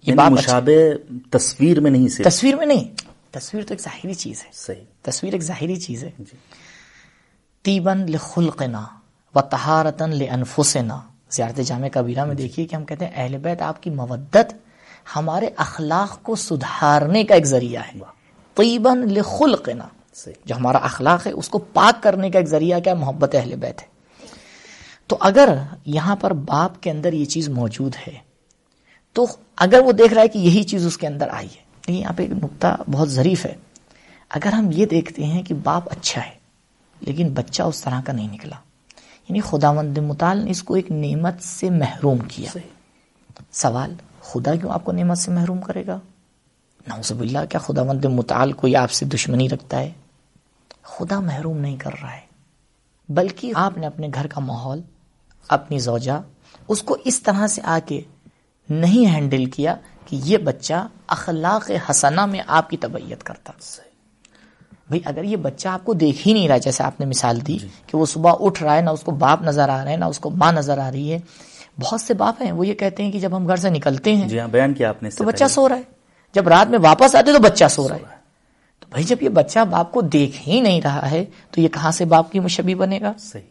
یعنی 0.03 0.17
باپ 0.17 0.33
اچھا 0.33 0.33
مشابہ 0.33 1.13
تصویر 1.31 1.81
میں 1.81 1.91
نہیں 1.91 2.09
صرف۔ 2.09 2.27
تصویر 2.27 2.57
میں 2.57 2.67
نہیں۔ 2.67 2.85
تصویر 3.31 3.65
تو 3.65 3.75
ایک 3.75 3.81
ظاہری 3.81 4.15
چیز 4.15 4.45
ہے۔ 4.45 4.51
صحیح۔ 4.53 4.85
تصویر 5.03 5.33
ایک 5.33 5.43
ظاہری 5.43 5.77
چیز 5.77 6.05
ہے۔ 6.05 6.11
جی۔ 6.19 6.37
تیبن 7.63 8.11
لخلقنا۔ 8.11 8.87
و 9.35 9.41
تہارتن 9.41 10.11
لانفسنا۔ 10.11 11.01
زیارت 11.31 11.61
جامع 11.67 11.89
کبیرہ 11.93 12.25
میں 12.25 12.35
دیکھیے 12.35 12.67
کہ 12.67 12.77
ہم 12.77 12.85
کہتے 12.85 13.05
ہیں 13.05 13.13
اہل 13.17 13.37
بیت 13.37 13.63
آپ 13.63 13.83
کی 13.83 13.91
مودت 13.91 14.55
ہمارے 15.17 15.49
اخلاق 15.57 16.23
کو 16.23 16.37
سدھارنے 16.37 17.25
کا 17.25 17.35
ایک 17.35 17.47
ذریعہ 17.47 17.83
ہے۔ 17.95 17.99
طیبن 18.55 18.99
لخلقنا۔ 18.99 19.85
جو 20.45 20.57
ہمارا 20.57 20.79
اخلاق 20.79 21.27
ہے 21.27 21.33
اس 21.33 21.49
کو 21.49 21.59
پاک 21.59 22.03
کرنے 22.03 22.31
کا 22.31 22.39
ایک 22.39 22.49
ذریعہ 22.49 22.81
کیا؟ 22.81 22.95
محبت 22.95 23.35
اہل 23.35 23.57
بیت 23.57 23.83
ہے۔ 23.83 23.87
تو 25.07 25.17
اگر 25.21 25.59
یہاں 25.87 26.17
پر 26.17 26.33
باپ 26.33 26.83
کے 26.83 26.91
اندر 26.91 27.13
یہ 27.13 27.25
چیز 27.25 27.49
موجود 27.49 27.95
ہے 28.07 28.13
تو 29.13 29.27
اگر 29.57 29.81
وہ 29.85 29.93
دیکھ 29.93 30.15
رہا 30.15 30.23
ہے 30.23 30.29
کہ 30.29 30.39
یہی 30.39 30.63
چیز 30.63 30.87
اس 30.87 30.99
کے 30.99 31.07
اندر 31.07 31.29
آئی 31.29 31.47
ہے 31.47 31.63
لیکن 31.87 31.95
یہاں 31.95 32.13
پہ 32.17 32.23
ایک 32.23 32.33
نقطہ 32.33 32.77
بہت 32.91 33.11
ظریف 33.11 33.47
ہے۔ 33.47 33.55
اگر 34.31 34.53
ہم 34.53 34.71
یہ 34.73 34.87
دیکھتے 34.87 35.25
ہیں 35.25 35.43
کہ 35.43 35.55
باپ 35.55 35.93
اچھا 35.93 36.21
ہے 36.27 36.35
لیکن 37.01 37.29
بچہ 37.29 37.63
اس 37.63 37.81
طرح 37.81 38.01
کا 38.07 38.13
نہیں 38.13 38.33
نکلا 38.33 38.57
یعنی 39.29 39.41
خداوند 39.41 39.99
مطال 39.99 40.39
نے 40.39 40.51
اس 40.51 40.63
کو 40.63 40.75
ایک 40.75 40.91
نعمت 40.91 41.43
سے 41.43 41.71
محروم 41.71 42.19
کیا۔ 42.19 42.59
سوال 43.53 43.95
خدا 44.21 44.55
کیوں 44.55 44.71
آپ 44.71 44.85
کو 44.85 44.93
نعمت 44.93 45.19
سے 45.19 45.31
محروم 45.31 45.61
کرے 45.61 45.87
گا؟ 45.87 45.99
نعوذ 46.87 47.13
باللہ 47.13 47.39
کیا 47.51 47.61
خداوند 47.61 48.05
مطال 48.05 48.53
کوئی 48.53 48.77
آپ 48.77 48.91
سے 48.91 49.07
دشمنی 49.07 49.49
رکھتا 49.49 49.79
ہے؟ 49.79 49.93
خدا 50.83 51.21
محروم 51.21 51.59
نہیں 51.59 51.77
کر 51.77 51.91
رہا 52.03 52.13
ہے 52.13 52.21
بلکہ 53.09 53.53
آپ 53.55 53.79
نے 53.79 53.87
اپنے 53.87 54.09
گھر 54.15 54.27
کا 54.27 54.41
ماحول 54.41 54.81
اپنی 55.49 55.79
زوجہ 55.79 56.23
اس 56.69 56.83
کو 56.83 56.97
اس 57.05 57.23
طرح 57.23 57.47
سے 57.47 57.61
آ 57.65 57.79
کے 57.87 58.01
نہیں 58.71 59.07
ہینڈل 59.07 59.45
کیا 59.47 59.77
کہ 60.07 60.21
یہ 60.25 60.39
بچہ 60.39 60.89
اخلاق 61.07 61.71
حسنہ 61.91 62.27
میں 62.27 62.41
آپ 62.47 62.71
کی 62.71 62.77
تبعیت 62.77 63.23
کرتا۔ 63.23 63.53
بھئی 64.89 65.01
اگر 65.05 65.25
یہ 65.25 65.37
بچہ 65.37 65.69
آپ 65.69 65.85
کو 65.85 65.93
دیکھ 65.93 66.29
ہی 66.29 66.33
نہیں 66.33 66.49
رہا 66.49 66.57
جیسے 66.57 66.83
آپ 66.83 67.01
نے 67.01 67.07
مثال 67.07 67.47
دی 67.47 67.59
کہ 67.87 67.97
وہ 67.99 68.07
صبح 68.07 68.33
اٹھ 68.41 68.63
رہا 68.63 68.77
ہے 68.77 68.81
نہ 68.81 68.91
اس 68.91 69.01
کو 69.01 69.11
باپ 69.13 69.43
نظر 69.43 69.69
آ 69.69 69.85
رہے 69.85 69.91
ہیں 69.91 69.99
نہ 69.99 70.05
اس 70.05 70.19
کو 70.19 70.31
ماں 70.31 70.53
نظر 70.53 70.79
آ 70.79 70.91
رہی 70.93 71.13
ہے۔ 71.13 71.19
بہت 71.81 72.01
سے 72.01 72.15
باپ 72.15 72.43
ہیں 72.43 72.53
وہ 72.53 72.67
یہ 72.67 72.75
کہتے 72.75 73.03
ہیں 73.03 73.13
کہ 73.13 73.21
جب 73.21 73.37
ہم 73.37 73.47
گھر 73.47 73.57
سے 73.57 73.71
نکلتے 73.71 74.15
ہیں 74.17 74.29
جی 74.29 74.41
ہاں 74.41 74.49
بیان 74.49 74.75
کیا 74.75 74.89
آپ 74.89 75.03
نے 75.03 75.11
تو 75.11 75.25
بچہ۔ 75.25 75.45
سو 75.51 75.69
رہا 75.69 75.77
ہے۔ 75.77 75.83
جب 76.35 76.49
رات 76.49 76.71
میں 76.71 76.79
واپس 76.83 77.15
آتے 77.15 77.33
تو 77.33 77.39
بچہ 77.39 77.65
سو 77.71 77.89
رہا 77.89 77.97
ہے۔ 77.97 78.15
تو 78.81 78.87
بھائی 78.91 79.05
جب 79.05 79.17
یہ 79.21 79.29
بچہ 79.29 79.59
باپ 79.71 79.93
کو 79.93 80.01
دیکھ 80.01 80.49
ہی 80.49 80.61
نہیں 80.61 80.81
رہا 80.83 81.11
ہے 81.11 81.25
تو 81.51 81.61
یہ 81.61 81.69
کہاں 81.69 81.91
سے 81.91 82.05
باپ 82.05 82.33
کی 82.33 82.41
مشبی 82.41 82.75
بنے 82.75 83.01
گا؟ 83.01 83.13
صحیح۔ 83.19 83.43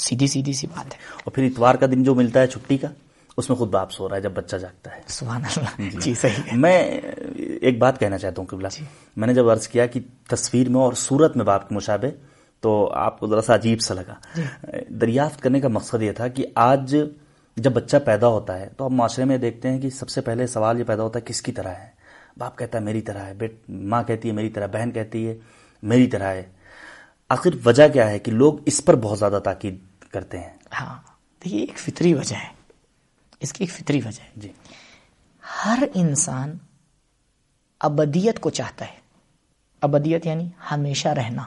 سیدھی 0.00 0.26
سیدھی 0.26 0.52
سی 0.52 0.66
بات 0.66 0.84
ہے۔ 0.84 0.98
اور 1.24 1.32
پھر 1.32 1.42
اتوار 1.42 1.74
کا 1.74 1.86
دن 1.86 2.02
جو 2.02 2.14
ملتا 2.14 2.40
ہے 2.40 2.46
چھٹی 2.46 2.78
کا 2.78 2.88
اس 3.36 3.48
میں 3.50 3.56
خود 3.56 3.68
باپ 3.68 3.92
سو 3.92 4.08
رہا 4.08 4.16
ہے 4.16 4.20
جب 4.20 4.32
بچہ 4.32 4.56
جاگتا 4.56 4.96
ہے۔ 4.96 5.00
سبحان 5.06 5.42
اللہ۔ 5.56 6.00
جی۔ 6.00 6.14
صحیح۔ 6.14 6.42
ہے 6.52 6.56
میں 6.56 7.00
ایک 7.66 7.78
بات 7.78 8.00
کہنا 8.00 8.18
چاہتا 8.18 8.42
ہوں 8.42 8.48
قبلہ۔ 8.48 8.68
میں 9.16 9.26
نے 9.26 9.34
جب 9.34 9.50
عرض 9.50 9.68
کیا 9.68 9.86
کہ 9.86 10.00
تصویر 10.28 10.68
میں 10.68 10.80
اور 10.80 10.92
صورت 10.92 11.36
میں 11.36 11.44
باپ 11.44 11.68
کے 11.68 11.74
مشابہ 11.74 12.06
تو 12.60 12.92
آپ 12.92 13.20
کو 13.20 13.26
ذرا 13.26 13.42
سا 13.42 13.54
عجیب 13.54 13.80
سا 13.80 13.94
لگا۔ 13.94 14.14
دریافت 14.88 15.40
کرنے 15.40 15.60
کا 15.60 15.68
مقصد 15.68 16.02
یہ 16.02 16.12
تھا 16.12 16.28
کہ 16.28 16.46
آج 16.54 16.96
جب 17.56 17.72
بچہ 17.72 17.96
پیدا 18.04 18.28
ہوتا 18.28 18.60
ہے 18.60 18.68
تو 18.76 18.86
ہم 18.86 18.94
معاشرے 18.94 19.24
میں 19.24 19.38
دیکھتے 19.38 19.70
ہیں 19.70 19.80
کہ 19.80 19.90
سب 19.90 20.08
سے 20.08 20.20
پہلے 20.20 20.46
سوال 20.46 20.78
یہ 20.78 20.84
پیدا 20.84 21.02
ہوتا 21.02 21.18
ہے 21.18 21.24
کس 21.24 21.42
کی 21.42 21.52
طرح 21.52 21.68
ہے؟ 21.68 21.88
باپ 22.36 22.58
کہتا 22.58 22.78
ہے 22.78 22.84
میری 22.84 23.00
طرح 23.00 23.18
ہے۔ 23.18 23.34
بیٹ 23.34 23.54
ماں 23.68 24.02
کہتی 24.02 24.28
ہے 24.28 24.34
میری 24.34 24.50
طرح۔ 24.50 24.66
بہن 24.66 24.90
کہتی 24.90 25.28
ہے 25.28 25.38
میری 25.82 26.06
طرح 26.06 26.34
ہے۔ 26.34 26.42
آخر 27.28 27.50
وجہ 27.64 27.88
کیا 27.88 28.10
ہے 28.10 28.18
کہ 28.18 28.32
لوگ 28.32 28.54
اس 28.66 28.84
پر 28.84 28.96
بہت 28.96 29.18
زیادہ 29.18 29.40
تاکید 29.44 29.78
کرتے 30.12 30.38
ہیں؟ 30.38 30.56
ہاں۔ 30.80 30.94
دیکھیے 31.44 31.60
ایک 31.60 31.78
فطری 31.78 32.14
وجہ 32.14 32.36
ہے۔ 32.36 32.48
اس 33.40 33.52
کی 33.52 33.64
ایک 33.64 33.72
فطری 33.72 33.98
وجہ 33.98 34.24
ہے۔ 34.24 34.30
جی۔ 34.36 34.52
ہر 35.64 35.82
انسان 35.94 36.54
ابدیت 37.80 38.40
کو 38.40 38.50
چاہتا 38.50 38.84
ہے۔ 38.84 39.06
ابدیت 39.82 40.26
یعنی 40.26 40.48
ہمیشہ 40.70 41.08
رہنا۔ 41.08 41.42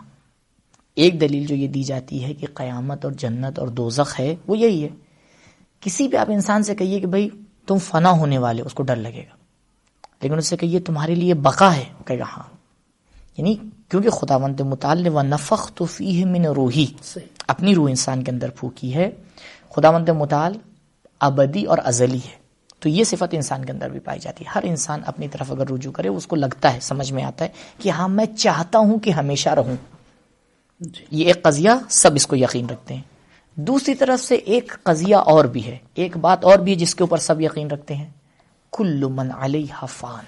ایک 0.96 1.22
دلیل 1.22 1.46
جو 1.46 1.56
یہ 1.56 1.68
دی 1.68 1.84
جاتی 1.84 2.24
ہے 2.24 2.34
کہ 2.34 2.48
قیامت 2.54 3.06
اور 3.06 3.14
جنت 3.14 3.60
اور 3.60 3.68
دوزخ 3.68 4.20
ہے 4.20 4.36
وہ 4.48 4.58
یہی 4.58 4.84
ہے۔ 4.84 4.90
کسی 5.80 6.08
بھی 6.08 6.18
آپ 6.18 6.28
انسان 6.30 6.64
سے 6.64 6.76
کہیے 6.76 7.00
کہ 7.00 7.08
بھائی 7.08 7.30
تم 7.68 7.78
فنا 7.78 8.12
ہونے 8.12 8.38
والے 8.38 8.62
اس 8.62 8.74
کو 8.74 8.84
ڈر 8.84 8.96
لگے 8.96 9.24
گا۔ 9.32 9.36
لیکن 10.22 10.38
اس 10.38 10.48
سے 10.48 10.58
کہیے 10.58 10.80
تمہارے 10.80 11.16
لیے 11.16 11.34
بقا 11.34 11.76
ہے۔ 11.76 11.86
کہے 12.06 12.20
گا 12.20 12.24
ہاں 12.24 12.44
یعنی 13.38 13.56
کیونکہ 13.90 14.10
خدا 14.10 14.38
مند 14.38 14.60
مطالع 14.60 15.12
و 15.12 15.22
نفق 15.22 15.72
تو 15.76 15.86
فی 15.86 16.26
من 16.26 16.46
روحی۔ 16.46 16.86
اپنی 17.48 17.76
روح 17.76 17.90
انسان 17.90 18.24
کے 18.24 18.32
اندر 18.32 18.50
پھونکی 18.50 18.96
ہے۔ 18.96 19.12
خدا 19.70 19.92
مند 19.92 20.10
مطال 20.10 20.54
ابدی 21.20 21.64
اور 21.64 21.78
ازلی 21.84 22.18
ہے۔ 22.18 22.39
تو 22.80 22.90
یہ 22.90 23.04
صفت 23.04 23.26
انسان 23.32 23.66
کے 23.66 23.72
اندر 23.72 23.90
بھی 23.90 24.00
پائی 24.00 24.20
جاتی 24.20 24.46
ہے۔ 24.46 24.50
ہر 24.56 24.64
انسان 24.64 25.02
اپنی 25.06 25.28
طرف 25.28 25.52
اگر 25.52 25.68
رجوع 25.68 25.92
کرے 25.92 26.08
اس 26.08 26.28
کو 26.28 26.36
لگتا 26.36 26.74
ہے 26.74 26.80
سمجھ 26.80 27.14
میں 27.14 27.24
آتا 27.24 27.46
ہے 27.46 27.50
کہ 27.78 27.90
ہاں 27.90 28.08
میں 28.08 28.26
چاہتا 28.26 28.80
ہوں 28.80 29.00
کہ 29.00 29.10
ہمیشہ 29.10 29.50
رہوں۔ 29.50 29.76
یہ 31.12 31.28
ایک 31.28 31.44
قضیہ 31.44 31.70
سب 31.90 32.12
اس 32.16 32.28
کو 32.28 32.36
یقین 32.36 32.70
رکھتے 32.70 32.94
ہیں۔ 32.94 33.02
دوسری 33.56 33.96
طرف 33.96 34.24
سے 34.24 34.36
ایک 34.36 34.78
قضیہ 34.84 35.16
اور 35.16 35.46
بھی 35.46 35.66
ہے۔ 35.66 35.78
ایک 35.94 36.18
بات 36.18 36.46
اور 36.46 36.60
بھی 36.60 36.72
ہے 36.72 36.78
جس 36.78 36.96
کے 36.96 37.04
اوپر 37.04 37.18
سب 37.18 37.42
یقین 37.42 37.68
رکھتے 37.72 37.96
ہیں۔ 37.96 38.10
کل 38.78 39.04
من 39.04 39.32
علیہ 39.40 39.86
فان۔ 39.90 40.24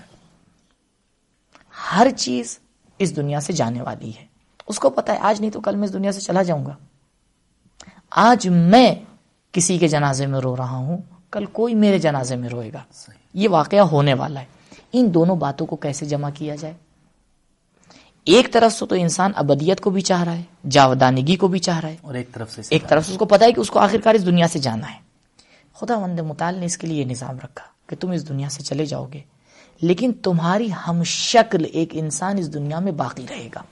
ہر 1.91 2.07
چیز 2.17 2.59
اس 2.97 3.15
دنیا 3.15 3.39
سے 3.39 3.53
جانے 3.53 3.81
والی 3.81 4.11
ہے۔ 4.19 4.25
اس 4.67 4.79
کو 4.79 4.89
پتا 4.89 5.13
ہے 5.13 5.17
آج 5.21 5.39
نہیں 5.39 5.51
تو 5.51 5.61
کل 5.61 5.75
میں 5.75 5.87
اس 5.87 5.93
دنیا 5.93 6.11
سے 6.11 6.21
چلا 6.21 6.41
جاؤں 6.41 6.65
گا۔ 6.65 6.75
آج 8.09 8.47
میں 8.47 8.95
کسی 9.51 9.77
کے 9.77 9.87
جنازے 9.87 10.25
میں 10.25 10.39
رو 10.39 10.57
رہا 10.57 10.75
ہوں۔ 10.75 10.97
کل 11.31 11.45
کوئی 11.45 11.75
میرے 11.75 11.99
جنازے 11.99 12.35
میں 12.35 12.49
روئے 12.49 12.73
گا۔ 12.73 12.81
یہ 13.33 13.49
واقعہ 13.49 13.79
ہونے 13.79 14.13
والا 14.13 14.39
ہے۔ 14.39 14.45
ان 14.93 15.13
دونوں 15.13 15.35
باتوں 15.35 15.67
کو 15.67 15.75
کیسے 15.75 16.05
جمع 16.05 16.29
کیا 16.33 16.55
جائے؟ 16.55 16.73
ایک 18.25 18.53
طرف 18.53 18.73
سے 18.73 18.85
تو 18.85 18.95
انسان 18.95 19.31
ابدیت 19.35 19.81
کو 19.81 19.89
بھی 19.89 20.01
چاہ 20.01 20.23
رہا 20.23 20.37
ہے 20.37 20.41
جاودانگی 20.69 21.35
کو 21.35 21.47
بھی 21.47 21.59
چاہ 21.59 21.79
رہا 21.79 21.89
ہے۔ 21.89 21.95
اور 22.01 22.13
ایک 22.13 22.31
طرف 22.31 22.53
سے 22.53 22.61
ایک 22.69 22.83
طرف 22.87 23.05
سے 23.05 23.11
اس 23.11 23.17
کو 23.17 23.25
پتا 23.25 23.45
ہے 23.45 23.51
کہ 23.51 23.59
اس 23.59 23.69
کو 23.69 23.79
آخرکار 23.79 24.15
اس 24.15 24.25
دنیا 24.25 24.47
سے 24.47 24.59
جانا 24.59 24.93
ہے۔ 24.93 24.99
خدا 25.73 25.97
وند 25.97 26.19
مطال 26.19 26.55
نے 26.55 26.65
اس 26.65 26.77
کے 26.77 26.87
لیے 26.87 26.99
یہ 26.99 27.05
نظام 27.05 27.37
رکھا 27.37 27.65
کہ 27.87 27.95
تم 27.99 28.11
اس 28.11 28.29
دنیا 28.29 28.49
سے 28.49 28.63
چلے 28.63 28.85
جاؤ 28.85 29.07
گے۔ 29.13 29.19
لیکن 29.81 30.11
تمہاری 30.23 30.69
ہم 30.87 31.03
شکل 31.03 31.65
ایک 31.73 31.89
انسان 31.91 32.37
اس 32.37 32.53
دنیا 32.53 32.79
میں 32.79 32.91
باقی 32.91 33.25
رہے 33.29 33.49
گا۔ 33.55 33.63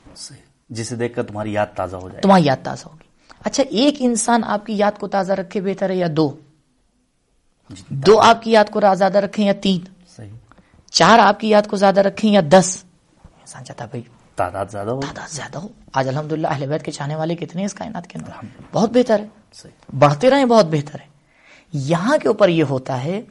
جسے 0.69 0.95
دیکھ 0.95 1.15
کر 1.15 1.23
تمہاری 1.23 1.53
یاد 1.53 1.67
تازہ 1.75 1.95
ہو 1.95 2.09
جائے 2.09 2.21
تمہاری 2.21 2.43
یاد 2.43 2.57
تازہ 2.63 2.83
ہوگی۔ 2.85 3.33
اچھا 3.43 3.63
ایک 3.69 3.95
انسان 3.99 4.43
آپ 4.43 4.65
کی 4.65 4.73
یاد 4.73 4.99
کو 4.99 5.07
تازہ 5.07 5.33
رکھے 5.33 5.61
بہتر 5.61 5.89
ہے 5.89 5.95
یا 5.95 6.07
دو؟ 6.11 6.37
دو 7.89 8.19
آپ 8.19 8.41
کی 8.41 8.51
یاد 8.51 8.65
کو 8.71 8.79
زیادہ 8.97 9.17
رکھیں 9.17 9.45
یا 9.45 9.53
تین؟ 9.53 9.81
صحیح. 10.15 10.29
چار 10.91 11.19
آپ 11.19 11.39
کی 11.39 11.49
یاد 11.49 11.61
کو 11.67 11.77
زیادہ 11.77 11.99
رکھیں 11.99 12.33
یا 12.33 12.41
دس؟ 12.49 12.83
انسان 13.25 13.65
چاہتا 13.65 13.85
بھائی. 13.85 14.03
تعداد 14.35 14.65
زیادہ 14.71 14.89
ہو؟ 14.89 15.01
تعداد 15.01 15.29
زیادہ 15.29 15.57
ہو. 15.57 15.67
آج 15.93 16.07
الحمدللہ 16.07 16.47
اہل 16.47 16.67
بیت 16.67 16.83
کے 16.83 16.91
چاہنے 16.91 17.15
والے 17.15 17.35
کتنے 17.35 17.65
اس 17.65 17.73
کائنات 17.73 18.07
کے 18.07 18.17
اندر؟ 18.17 18.45
بہت 18.73 18.89
بہتر 18.93 19.19
ہے. 19.19 19.69
بڑھتے 19.93 20.29
رہیں 20.29 20.45
بہت 20.45 20.65
بہتر 20.65 20.99
ہے. 20.99 21.05
یہاں 21.73 22.17
کے 22.17 22.27
اوپر 22.27 22.49
یہ 22.49 22.63
ہوتا 22.63 23.03
ہے 23.03 23.21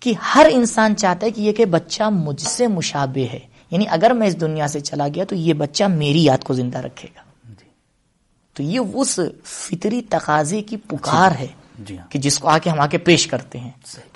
کہ 0.00 0.12
ہر 0.34 0.46
انسان 0.50 0.96
چاہتا 0.96 1.26
ہے 1.26 1.30
کہ 1.30 1.40
یہ 1.40 1.52
کہ 1.52 1.64
بچہ 1.64 2.02
مجھ 2.02 2.42
سے 2.42 2.66
مشابہ 2.66 3.32
ہے. 3.32 3.38
یعنی 3.70 3.84
اگر 3.90 4.10
میں 4.10 4.26
اس 4.26 4.40
دنیا 4.40 4.68
سے 4.68 4.80
چلا 4.80 5.08
گیا 5.14 5.24
تو 5.24 5.34
یہ 5.34 5.54
بچہ 5.54 5.84
میری 5.84 6.24
یاد 6.24 6.44
کو 6.44 6.54
زندہ 6.54 6.78
رکھے 6.78 7.08
گا. 7.16 7.20
جی. 7.48 7.68
تو 8.54 8.62
یہ 8.62 8.80
اس 8.94 9.20
فطری 9.44 10.02
تقاضے 10.02 10.62
کی 10.62 10.76
پکار 10.76 11.30
ہے. 11.30 11.46
جی 11.78 11.98
ہاں۔ 11.98 12.10
کہ 12.10 12.18
جس 12.18 12.38
کو 12.38 12.48
آ 12.48 12.58
کے 12.58 12.70
ہم 12.70 12.80
آ 12.80 12.86
کے 12.86 12.98
پیش 12.98 13.26
کرتے 13.26 13.58
ہیں۔ 13.58 13.70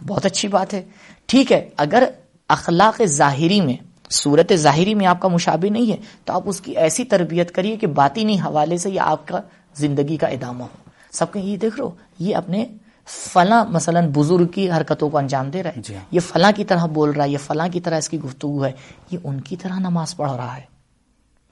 بہت 0.07 0.27
اچھی 0.27 0.49
بات 0.49 0.75
ہے۔ 0.75 0.85
ٹھیک 1.27 1.53
ہے 1.53 1.69
اگر 1.77 2.03
اخلاق 2.49 3.03
ظاہری 3.05 3.61
میں 3.61 3.75
صورت 4.11 4.53
ظاہری 4.55 4.95
میں 4.95 5.07
آپ 5.07 5.21
کا 5.21 5.29
مشابہ 5.29 5.67
نہیں 5.67 5.91
ہے 5.91 5.97
تو 6.25 6.33
آپ 6.33 6.43
اس 6.47 6.61
کی 6.61 6.73
ایسی 6.73 7.05
تربیت 7.05 7.55
کریے 7.55 7.77
کہ 7.77 7.87
باطنی 7.87 8.41
حوالے 8.41 8.77
سے 8.77 8.91
یہ 8.91 9.01
آپ 9.01 9.29
کا 9.29 9.41
زندگی 9.77 10.17
کا 10.17 10.27
ادامہ 10.27 10.63
ہو۔ 10.63 10.91
سب 11.13 11.33
کے 11.33 11.41
یہ 11.41 11.57
دیکھ 11.57 11.77
رہو 11.77 11.91
یہ 12.19 12.37
اپنے 12.37 12.67
فلاں 13.07 13.65
مثلا 13.65 14.01
بزرگ 14.15 14.47
کی 14.47 14.71
حرکتوں 14.71 15.11
کو 15.11 15.19
انجام 15.19 15.51
دے 15.51 15.63
رہا 15.63 15.71
ہے۔ 15.77 15.81
جی 15.81 15.95
ہاں۔ 15.95 16.05
یہ 16.11 16.21
فلاں 16.21 16.53
کی 16.57 16.65
طرح 16.65 16.87
بول 16.87 17.11
رہا 17.11 17.25
ہے 17.25 17.29
یہ 17.29 17.39
فلاں 17.39 17.69
کی 17.69 17.81
طرح 17.81 17.99
اس 17.99 18.09
کی 18.09 18.21
گفتگو 18.21 18.65
ہے۔ 18.65 18.73
یہ 19.11 19.19
ان 19.25 19.41
کی 19.41 19.57
طرح 19.57 19.79
نماز 19.79 20.17
پڑھ 20.17 20.33
رہا 20.33 20.57
ہے۔ 20.57 20.63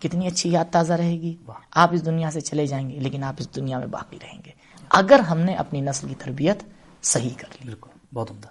کتنی 0.01 0.27
اچھی 0.27 0.51
یاد 0.51 0.65
تازہ 0.71 0.93
رہے 0.93 1.21
گی۔ 1.21 1.37
آپ 1.71 1.89
اس 1.93 2.07
دنیا 2.07 2.31
سے 2.31 2.41
چلے 2.41 2.67
جائیں 2.67 2.91
گے 2.91 2.99
لیکن 3.01 3.25
آپ 3.25 3.35
اس 3.39 3.57
دنیا 3.57 3.79
میں 3.79 3.87
باقی 3.87 4.19
رہیں 4.23 4.43
گے۔ 4.47 4.66
اگر 4.91 5.19
ہم 5.19 5.39
نے 5.39 5.55
اپنی 5.55 5.81
نسل 5.81 6.09
کی 6.09 6.15
تربیت 6.15 6.63
صحیح 7.03 7.31
کر 7.37 7.47
لی۔ 7.53 7.65
بالکل 7.65 7.91
بہت 8.15 8.31
عمدہ۔ 8.31 8.49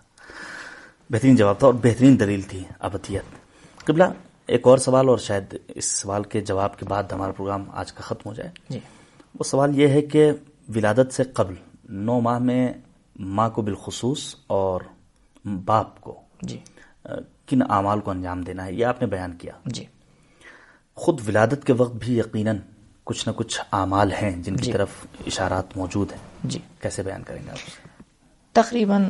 بہترین 1.09 1.35
جواب 1.35 1.59
تھا 1.59 1.67
اور 1.67 1.73
بہترین 1.73 2.19
دلیل 2.19 2.41
تھی 2.41 2.63
ابتیت 2.79 3.23
قبلہ 3.85 4.03
ایک 4.47 4.67
اور 4.67 4.77
سوال 4.77 5.09
اور 5.09 5.17
شاید 5.17 5.55
اس 5.67 5.85
سوال 5.85 6.23
کے 6.23 6.41
جواب 6.41 6.79
کے 6.79 6.85
بعد 6.85 7.03
ہمارا 7.11 7.31
پروگرام 7.31 7.63
آج 7.73 7.93
کا 7.93 8.01
ختم 8.01 8.29
ہو 8.29 8.33
جائے۔ 8.33 8.49
جی۔ 8.69 8.79
وہ 9.39 9.43
سوال 9.43 9.79
یہ 9.79 9.87
ہے 9.87 10.01
کہ 10.01 10.31
ولادت 10.75 11.13
سے 11.13 11.23
قبل 11.23 11.55
نو 11.89 12.19
ماہ 12.19 12.39
میں 12.39 12.73
ماں 13.15 13.49
کو 13.49 13.61
بالخصوص 13.61 14.35
اور 14.47 14.81
باپ 15.45 16.01
کو 16.01 16.21
جی۔ 16.41 16.59
کن 17.47 17.71
اعمال 17.71 17.99
کو 17.99 18.11
انجام 18.11 18.41
دینا 18.41 18.65
ہے؟ 18.65 18.73
یہ 18.73 18.85
آپ 18.85 19.01
نے 19.01 19.07
بیان 19.07 19.37
کیا۔ 19.37 19.53
جی۔ 19.65 19.85
خود 20.95 21.21
ولادت 21.27 21.67
کے 21.67 21.73
وقت 21.73 21.93
بھی 21.95 22.17
یقیناً 22.19 22.57
کچھ 23.05 23.27
نہ 23.27 23.33
کچھ 23.33 23.61
اعمال 23.71 24.11
ہیں 24.11 24.31
جن 24.31 24.55
کی 24.55 24.71
طرف 24.71 24.89
اشارات 25.27 25.77
موجود 25.77 26.11
ہیں۔ 26.11 26.19
جی۔ 26.43 26.59
کیسے 26.81 27.03
بیان 27.03 27.23
کریں 27.23 27.43
گے 27.45 27.51
آپ؟ 27.51 27.57
تقریباً 28.51 29.09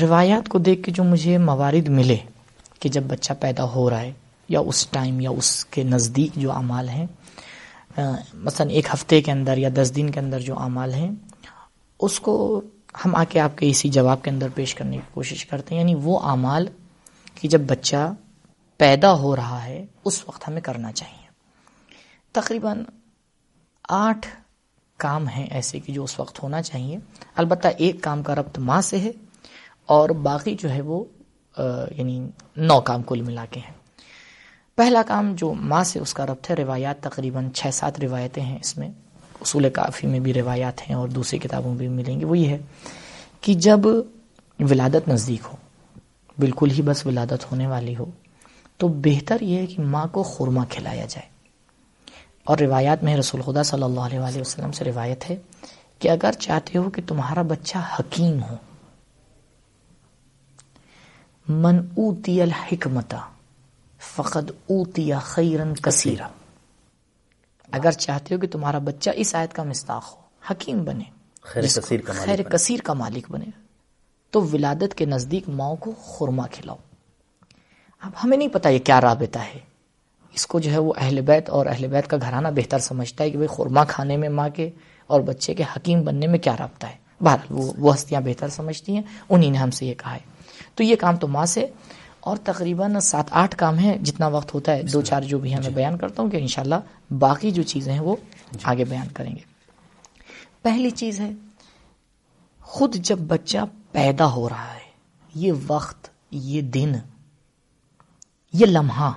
روایات 0.00 0.48
کو 0.48 0.58
دیکھ 0.58 0.82
کے 0.82 0.92
جو 0.92 1.04
مجھے 1.04 1.38
موارد 1.38 1.88
ملے 1.88 2.16
کہ 2.80 2.88
جب 2.88 3.02
بچہ 3.02 3.32
پیدا 3.40 3.64
ہو 3.64 3.90
رہا 3.90 4.00
ہے 4.00 4.12
یا 4.48 4.60
اس 4.60 4.86
ٹائم 4.86 5.20
یا 5.20 5.30
اس 5.30 5.64
کے 5.64 5.82
نزدیک 5.82 6.30
جو 6.34 6.52
اعمال 6.52 6.88
ہیں 6.88 7.06
مثلا 8.34 8.72
ایک 8.72 8.86
ہفتے 8.94 9.22
کے 9.22 9.32
اندر 9.32 9.58
یا 9.58 9.68
دس 9.74 9.92
دن 9.96 10.10
کے 10.10 10.20
اندر 10.20 10.40
جو 10.40 10.58
اعمال 10.58 10.94
ہیں 10.94 11.10
اس 12.00 12.20
کو 12.20 12.60
ہم 13.04 13.16
آ 13.16 13.24
کے 13.24 13.40
آپ 13.40 13.58
کے 13.58 13.70
اسی 13.70 13.88
جواب 13.88 14.22
کے 14.22 14.30
اندر 14.30 14.48
پیش 14.54 14.74
کرنے 14.74 14.96
کی 14.96 15.02
کوشش 15.14 15.46
کرتے 15.46 15.74
ہیں۔ 15.74 15.82
یعنی 15.82 15.94
وہ 15.94 16.20
اعمال 16.20 16.66
کہ 17.34 17.48
جب 17.48 17.60
بچہ 17.60 18.14
پیدا 18.76 19.18
ہو 19.18 19.36
رہا 19.36 19.64
ہے 19.64 19.86
اس 20.04 20.28
وقت 20.28 20.48
ہمیں 20.48 20.60
کرنا 20.60 20.92
چاہیے۔ 20.92 21.26
تقریباً 22.32 22.82
آٹھ 23.88 24.28
کام 24.96 25.28
ہیں 25.28 25.46
ایسے 25.46 25.80
کہ 25.80 25.92
جو 25.92 26.04
اس 26.04 26.20
وقت 26.20 26.42
ہونا 26.42 26.62
چاہیے۔ 26.62 26.98
البتہ 27.36 27.68
ایک 27.78 28.02
کام 28.02 28.22
کا 28.22 28.34
ربط 28.34 28.58
ماں 28.58 28.80
سے 28.80 28.98
ہے 28.98 29.10
اور 29.86 30.10
باقی 30.10 30.54
جو 30.54 30.70
ہے 30.70 30.80
وہ 30.80 31.04
آ، 31.56 31.62
یعنی 31.96 32.28
نو 32.56 32.80
کام 32.80 33.02
کل 33.02 33.20
ملا 33.20 33.44
کے 33.50 33.60
ہیں۔ 33.60 33.74
پہلا 34.76 35.02
کام 35.06 35.34
جو 35.34 35.54
ماں 35.54 35.84
سے 35.84 35.98
اس 35.98 36.14
کا 36.14 36.26
ربط 36.26 36.50
ہے 36.50 36.54
روایات 36.54 37.00
تقریباً 37.00 37.50
چھ 37.50 37.66
سات 37.72 38.00
روایتیں 38.00 38.42
ہیں 38.42 38.58
اس 38.60 38.78
میں۔ 38.78 38.88
اصول 39.40 39.70
کافی 39.70 40.06
میں 40.06 40.20
بھی 40.20 40.34
روایات 40.34 40.88
ہیں 40.88 40.96
اور 40.96 41.08
دوسری 41.08 41.38
کتابوں 41.38 41.70
میں 41.70 41.78
بھی 41.78 41.88
ملیں 41.88 42.20
گی۔ 42.20 42.24
وہ 42.24 42.38
یہ 42.38 42.48
ہے 42.48 42.58
کہ 43.40 43.54
جب 43.54 43.80
ولادت 44.60 45.08
نزدیک 45.08 45.46
ہو 45.52 45.56
بالکل 46.38 46.70
ہی 46.70 46.82
بس 46.82 47.06
ولادت 47.06 47.52
ہونے 47.52 47.66
والی 47.66 47.96
ہو 47.96 48.04
تو 48.76 48.88
بہتر 48.88 49.40
یہ 49.40 49.58
ہے 49.58 49.66
کہ 49.66 49.82
ماں 49.82 50.06
کو 50.06 50.22
خورما 50.22 50.64
کھلایا 50.64 51.06
جائے۔ 51.08 51.31
اور 52.44 52.58
روایات 52.58 53.02
میں 53.02 53.16
رسول 53.16 53.42
خدا 53.42 53.62
صلی 53.62 53.82
اللہ 53.82 54.00
علیہ 54.00 54.18
وآلہ 54.18 54.40
وسلم 54.40 54.72
سے 54.72 54.84
روایت 54.84 55.30
ہے 55.30 55.36
کہ 55.98 56.08
اگر 56.08 56.32
چاہتے 56.32 56.78
ہو 56.78 56.90
کہ 56.90 57.02
تمہارا 57.06 57.42
بچہ 57.42 57.78
حکیم 57.98 58.42
ہو 58.42 58.56
من 61.48 61.78
اوتی 61.96 62.42
الحکمت 62.42 63.14
فقد 63.98 64.50
اوتی 64.50 65.10
خیرن 65.22 65.74
کثیرا۔ 65.74 66.28
اگر 67.72 67.90
چاہتے 67.90 68.34
ہو 68.34 68.40
کہ 68.40 68.48
تمہارا 68.48 68.78
بچہ 68.78 69.10
اس 69.14 69.34
آیت 69.34 69.54
کا 69.54 69.62
مستاق 69.62 70.12
ہو 70.12 70.16
حکیم 70.50 70.84
بنے 70.84 71.04
خیر 71.40 71.62
کثیر 71.62 72.00
کا 72.00 72.12
مالک 72.12 72.26
خیر 72.26 72.42
بنے۔ 72.42 72.56
کثیر 72.56 72.80
کا 72.84 72.92
مالک 72.92 73.30
بنے 73.30 73.50
تو 74.30 74.42
ولادت 74.42 74.94
کے 74.94 75.04
نزدیک 75.04 75.48
ماؤں 75.48 75.76
کو 75.76 75.92
خورما 75.92 76.46
کھلاؤ۔ 76.46 76.76
اب 78.00 78.10
ہمیں 78.24 78.36
نہیں 78.36 78.48
پتا 78.48 78.68
یہ 78.68 78.78
کیا 78.78 79.00
رابطہ 79.00 79.38
ہے۔ 79.38 79.58
اس 80.34 80.46
کو 80.46 80.60
جو 80.60 80.70
ہے 80.70 80.78
وہ 80.78 80.92
اہل 80.96 81.20
بیت 81.20 81.50
اور 81.50 81.66
اہل 81.66 81.86
بیت 81.86 82.08
کا 82.08 82.16
گھرانہ 82.16 82.48
بہتر 82.48 82.78
سمجھتا 82.78 83.24
ہے 83.24 83.30
کہ 83.30 83.36
بھئی 83.36 83.48
خورما 83.48 83.84
کھانے 83.84 84.16
میں 84.16 84.28
ماں 84.28 84.48
کے 84.48 84.70
اور 85.06 85.20
بچے 85.20 85.54
کے 85.54 85.62
حکیم 85.76 86.02
بننے 86.02 86.26
میں 86.26 86.38
کیا 86.38 86.56
رابطہ 86.58 86.86
ہے؟ 86.86 86.96
بہرحال 87.20 87.46
وہ 87.50 87.72
وہ 87.78 87.94
ہستیاں 87.94 88.20
بہتر 88.20 88.48
سمجھتی 88.48 88.94
ہیں 88.94 89.02
انہی 89.28 89.50
نے 89.50 89.58
ہم 89.58 89.70
سے 89.70 89.86
یہ 89.86 89.94
کہا 89.94 90.14
ہے۔ 90.14 90.18
تو 90.74 90.82
یہ 90.82 90.96
کام 90.96 91.16
تو 91.16 91.28
ماں 91.28 91.46
سے 91.46 91.66
اور 92.20 92.36
تقریباً 92.36 93.00
سات 93.00 93.24
آٹھ 93.30 93.56
کام 93.56 93.78
ہیں 93.78 93.98
جتنا 93.98 94.26
وقت 94.26 94.54
ہوتا 94.54 94.72
ہے 94.72 94.82
دو 94.82 95.02
چار 95.02 95.22
جو 95.22 95.38
بھی 95.38 95.52
ہیں 95.52 95.60
میں 95.60 95.70
بیان 95.70 95.98
کرتا 95.98 96.22
ہوں 96.22 96.30
کہ 96.30 96.36
انشاءاللہ 96.36 96.74
باقی 97.18 97.50
جو 97.50 97.62
چیزیں 97.62 97.92
ہیں 97.92 98.00
وہ 98.00 98.16
آگے 98.62 98.84
بیان 98.84 99.08
کریں 99.08 99.32
گے۔ 99.32 99.40
پہلی 100.62 100.90
چیز 100.90 101.20
ہے 101.20 101.30
خود 102.60 102.94
جب 102.94 103.18
بچہ 103.18 103.58
پیدا 103.92 104.32
ہو 104.32 104.48
رہا 104.48 104.74
ہے 104.74 104.90
یہ 105.34 105.52
وقت 105.66 106.08
یہ 106.30 106.60
دن 106.60 106.92
یہ 108.52 108.66
لمحہ 108.66 109.12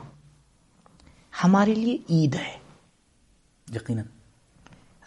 ہمارے 1.44 1.74
لیے 1.74 1.98
عید 2.10 2.36
ہے۔ 2.36 2.58
یقیناً۔ 3.76 4.06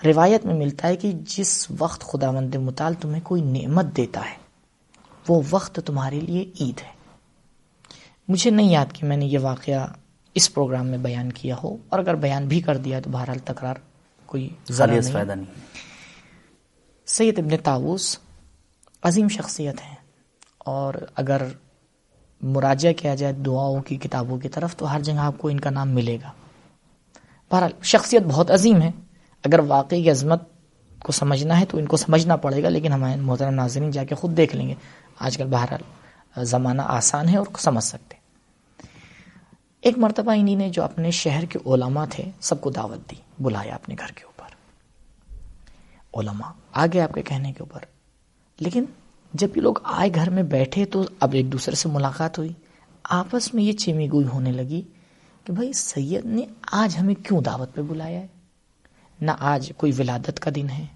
روایت 0.05 0.47
میں 0.47 0.55
ملتا 0.55 0.88
ہے 0.88 0.97
کہ 0.97 1.12
جس 1.12 1.67
وقت 1.79 2.01
خدا 2.01 2.31
مند 2.31 2.55
مطال 2.55 2.95
تمہیں 2.95 3.21
کوئی 3.25 3.43
نعمت 3.43 3.85
دیتا 3.97 4.21
ہے 4.21 4.37
وہ 5.29 5.43
وقت 5.51 5.81
تمہارے 5.87 6.21
لیے 6.21 6.51
عید 6.61 6.81
ہے۔ 6.81 6.93
مجھے 8.29 8.51
نہیں 8.51 8.71
یاد 8.71 8.87
کہ 8.93 9.07
میں 9.07 9.17
نے 9.17 9.27
یہ 9.27 9.38
واقعہ 9.38 9.87
اس 10.35 10.55
پروگرام 10.55 10.87
میں 10.87 10.99
بیان 10.99 11.33
کیا 11.33 11.57
ہو 11.62 11.77
اور 11.88 11.99
اگر 11.99 12.14
بیان 12.14 12.49
بھی 12.49 12.61
کر 12.61 12.77
دیا 12.77 13.01
تو 13.01 13.11
بہرحال 13.11 13.38
تکرار 13.38 13.75
کوئی 14.27 14.49
نہیں۔ 14.71 15.12
فائدہ 15.12 15.33
نہیں۔ 15.33 15.55
سید 17.07 17.38
ابن 17.38 17.57
تاؤس 17.64 18.19
عظیم 19.03 19.29
شخصیت 19.29 19.81
ہیں 19.81 19.97
اور 20.59 20.95
اگر 21.14 21.43
مراجعہ 22.40 22.92
کیا 22.92 23.14
جائے 23.14 23.33
دعاؤں 23.33 23.83
کی، 23.83 23.96
کتابوں 23.96 24.38
کی 24.38 24.48
طرف، 24.48 24.77
تو 24.77 24.92
ہر 24.92 25.01
جگہ 25.01 25.18
آپ 25.18 25.38
کو 25.38 25.48
ان 25.48 25.61
کا 25.61 25.70
نام 25.70 25.88
ملے 25.88 26.18
گا۔ 26.22 26.33
بہرحال، 27.51 27.70
شخصیت 27.83 28.22
بہت 28.22 28.51
عظیم 28.51 28.83
ہے۔ 28.83 28.90
اگر 29.44 29.59
واقعی 29.59 30.03
کی 30.03 30.11
عظمت 30.11 30.42
کو 30.98 31.12
سمجھنا 31.12 31.61
ہے 31.61 31.64
تو 31.64 31.79
ان 31.79 31.87
کو 31.87 31.96
سمجھنا 31.96 32.37
پڑے 32.37 32.62
گا، 32.62 32.68
لیکن 32.68 32.92
ہمارے 32.92 33.20
محترم 33.20 33.55
ناظرین 33.55 33.90
جا 33.90 34.05
کے 34.05 34.14
خود 34.14 34.37
دیکھ 34.37 34.57
لیں 34.57 34.68
گے۔ 34.68 34.74
آج 35.18 35.37
کل 35.37 35.46
بہرحال 35.51 35.81
زمانہ 36.44 36.83
آسان 36.85 37.29
ہے 37.29 37.37
اور 37.37 37.46
سمجھ 37.59 37.85
سکتے 37.85 38.16
ایک 39.81 39.98
مرتبہ 39.98 40.33
انہی 40.37 40.55
نے 40.55 40.68
جو 40.68 40.83
اپنے 40.83 41.11
شہر 41.11 41.44
کے 41.44 41.59
علماء 41.66 42.05
تھے، 42.11 42.24
سب 42.40 42.61
کو 42.61 42.70
دعوت 42.70 43.11
دی، 43.11 43.16
بلایا 43.40 43.74
اپنے 43.74 43.94
گھر 43.98 44.12
کے 44.12 44.24
اوپر۔ 44.24 44.48
علماء، 46.14 46.51
آگے 46.72 47.01
آپ 47.01 47.14
کے 47.14 47.22
کہنے 47.22 47.53
کے 47.53 47.62
اوپر۔ 47.62 47.81
لیکن 48.61 48.85
جب 49.33 49.57
یہ 49.57 49.62
لوگ 49.62 49.75
آئے 49.83 50.11
گھر 50.14 50.31
میں 50.31 50.43
بیٹھے 50.43 50.85
تو 50.85 51.05
اب 51.21 51.33
ایک 51.33 51.53
دوسرے 51.53 51.75
سے 51.75 51.88
ملاقات 51.88 52.38
ہوئی۔ 52.38 52.53
آپس 53.05 53.55
میں 53.55 53.62
یہ 53.62 53.73
چیمی 53.73 54.09
گوئی 54.12 54.27
ہونے 54.27 54.53
لگی 54.53 54.83
کہ 55.45 55.53
بھائی، 55.53 55.73
سید 55.73 56.27
نے 56.27 56.43
آج 56.73 56.97
ہمیں 57.01 57.14
کیوں 57.14 57.41
دعوت 57.41 57.75
پہ 57.75 57.83
بلایا 57.83 58.21
ہے؟ 58.21 58.27
نہ 59.21 59.31
آج 59.38 59.73
کوئی 59.77 59.93
ولادت 59.99 60.41
کا 60.41 60.51
دن 60.55 60.71
ہے، 60.71 60.87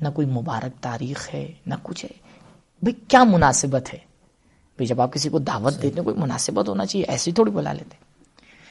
نہ 0.00 0.08
کوئی 0.14 0.26
مبارک 0.26 0.82
تاریخ 0.82 1.34
ہے، 1.34 1.52
نہ 1.66 1.74
کچھ 1.82 2.04
ہے۔ 2.04 2.10
بھائی، 2.82 3.00
کیا 3.08 3.24
مناسبت 3.24 3.94
ہے؟ 3.94 3.98
بھائی، 4.76 4.86
جب 4.86 5.00
آپ 5.00 5.12
کسی 5.12 5.28
کو 5.28 5.38
دعوت 5.38 5.82
دیتے 5.82 5.96
ہیں، 5.96 6.04
کوئی 6.04 6.16
مناسبت 6.16 6.68
ہونا 6.68 6.86
چاہیے، 6.86 7.06
ایسے 7.06 7.30
ہی 7.30 7.34
تھوڑی 7.34 7.50
بلا 7.50 7.72
لیتے۔ 7.72 7.96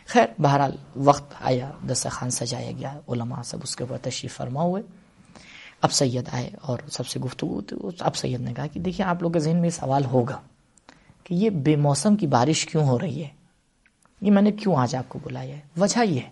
خیر، 0.08 0.42
بہرحال 0.42 0.72
وقت 0.96 1.34
آیا، 1.42 1.72
دسترخوان 1.92 2.32
سجایا 2.32 2.72
گیا، 2.72 3.00
علماء 3.08 3.42
سب 3.42 3.58
اس 3.64 3.76
کے 3.76 3.84
اوپر 3.84 3.98
تشریف 3.98 4.38
فرما 4.38 4.62
ہوئے۔ 4.62 4.84
اب 5.82 5.92
سید 5.92 6.30
آئے 6.32 6.50
اور 6.62 6.80
سب 6.92 7.08
سے 7.08 7.20
گفتگو 7.20 7.60
اب 8.00 8.16
سید 8.16 8.42
نے 8.42 8.54
کہا 8.54 8.68
کہ 8.68 8.80
دیکھیں، 8.80 9.06
آپ 9.06 9.22
لوگ 9.22 9.32
کے 9.32 9.40
ذہن 9.40 9.58
میں 9.58 9.66
یہ 9.66 9.76
سوال 9.76 10.06
ہوگا 10.06 10.40
کہ 11.24 11.34
یہ 11.34 11.50
بے 11.66 11.76
موسم 11.78 12.16
کی 12.16 12.28
بارش 12.28 12.66
کیوں 12.66 12.84
ہو 12.84 13.00
رہی 13.00 13.24
ہے؟ 13.24 13.30
یہ 14.22 14.32
میں 14.32 14.42
نے 14.42 14.52
کیوں 14.52 14.76
آج 14.76 14.96
آپ 14.96 15.10
کو 15.10 15.20
بلایا 15.24 15.56
ہے؟ 15.56 15.62
وجہ 15.78 16.04
یہ 16.06 16.20
ہے، 16.20 16.30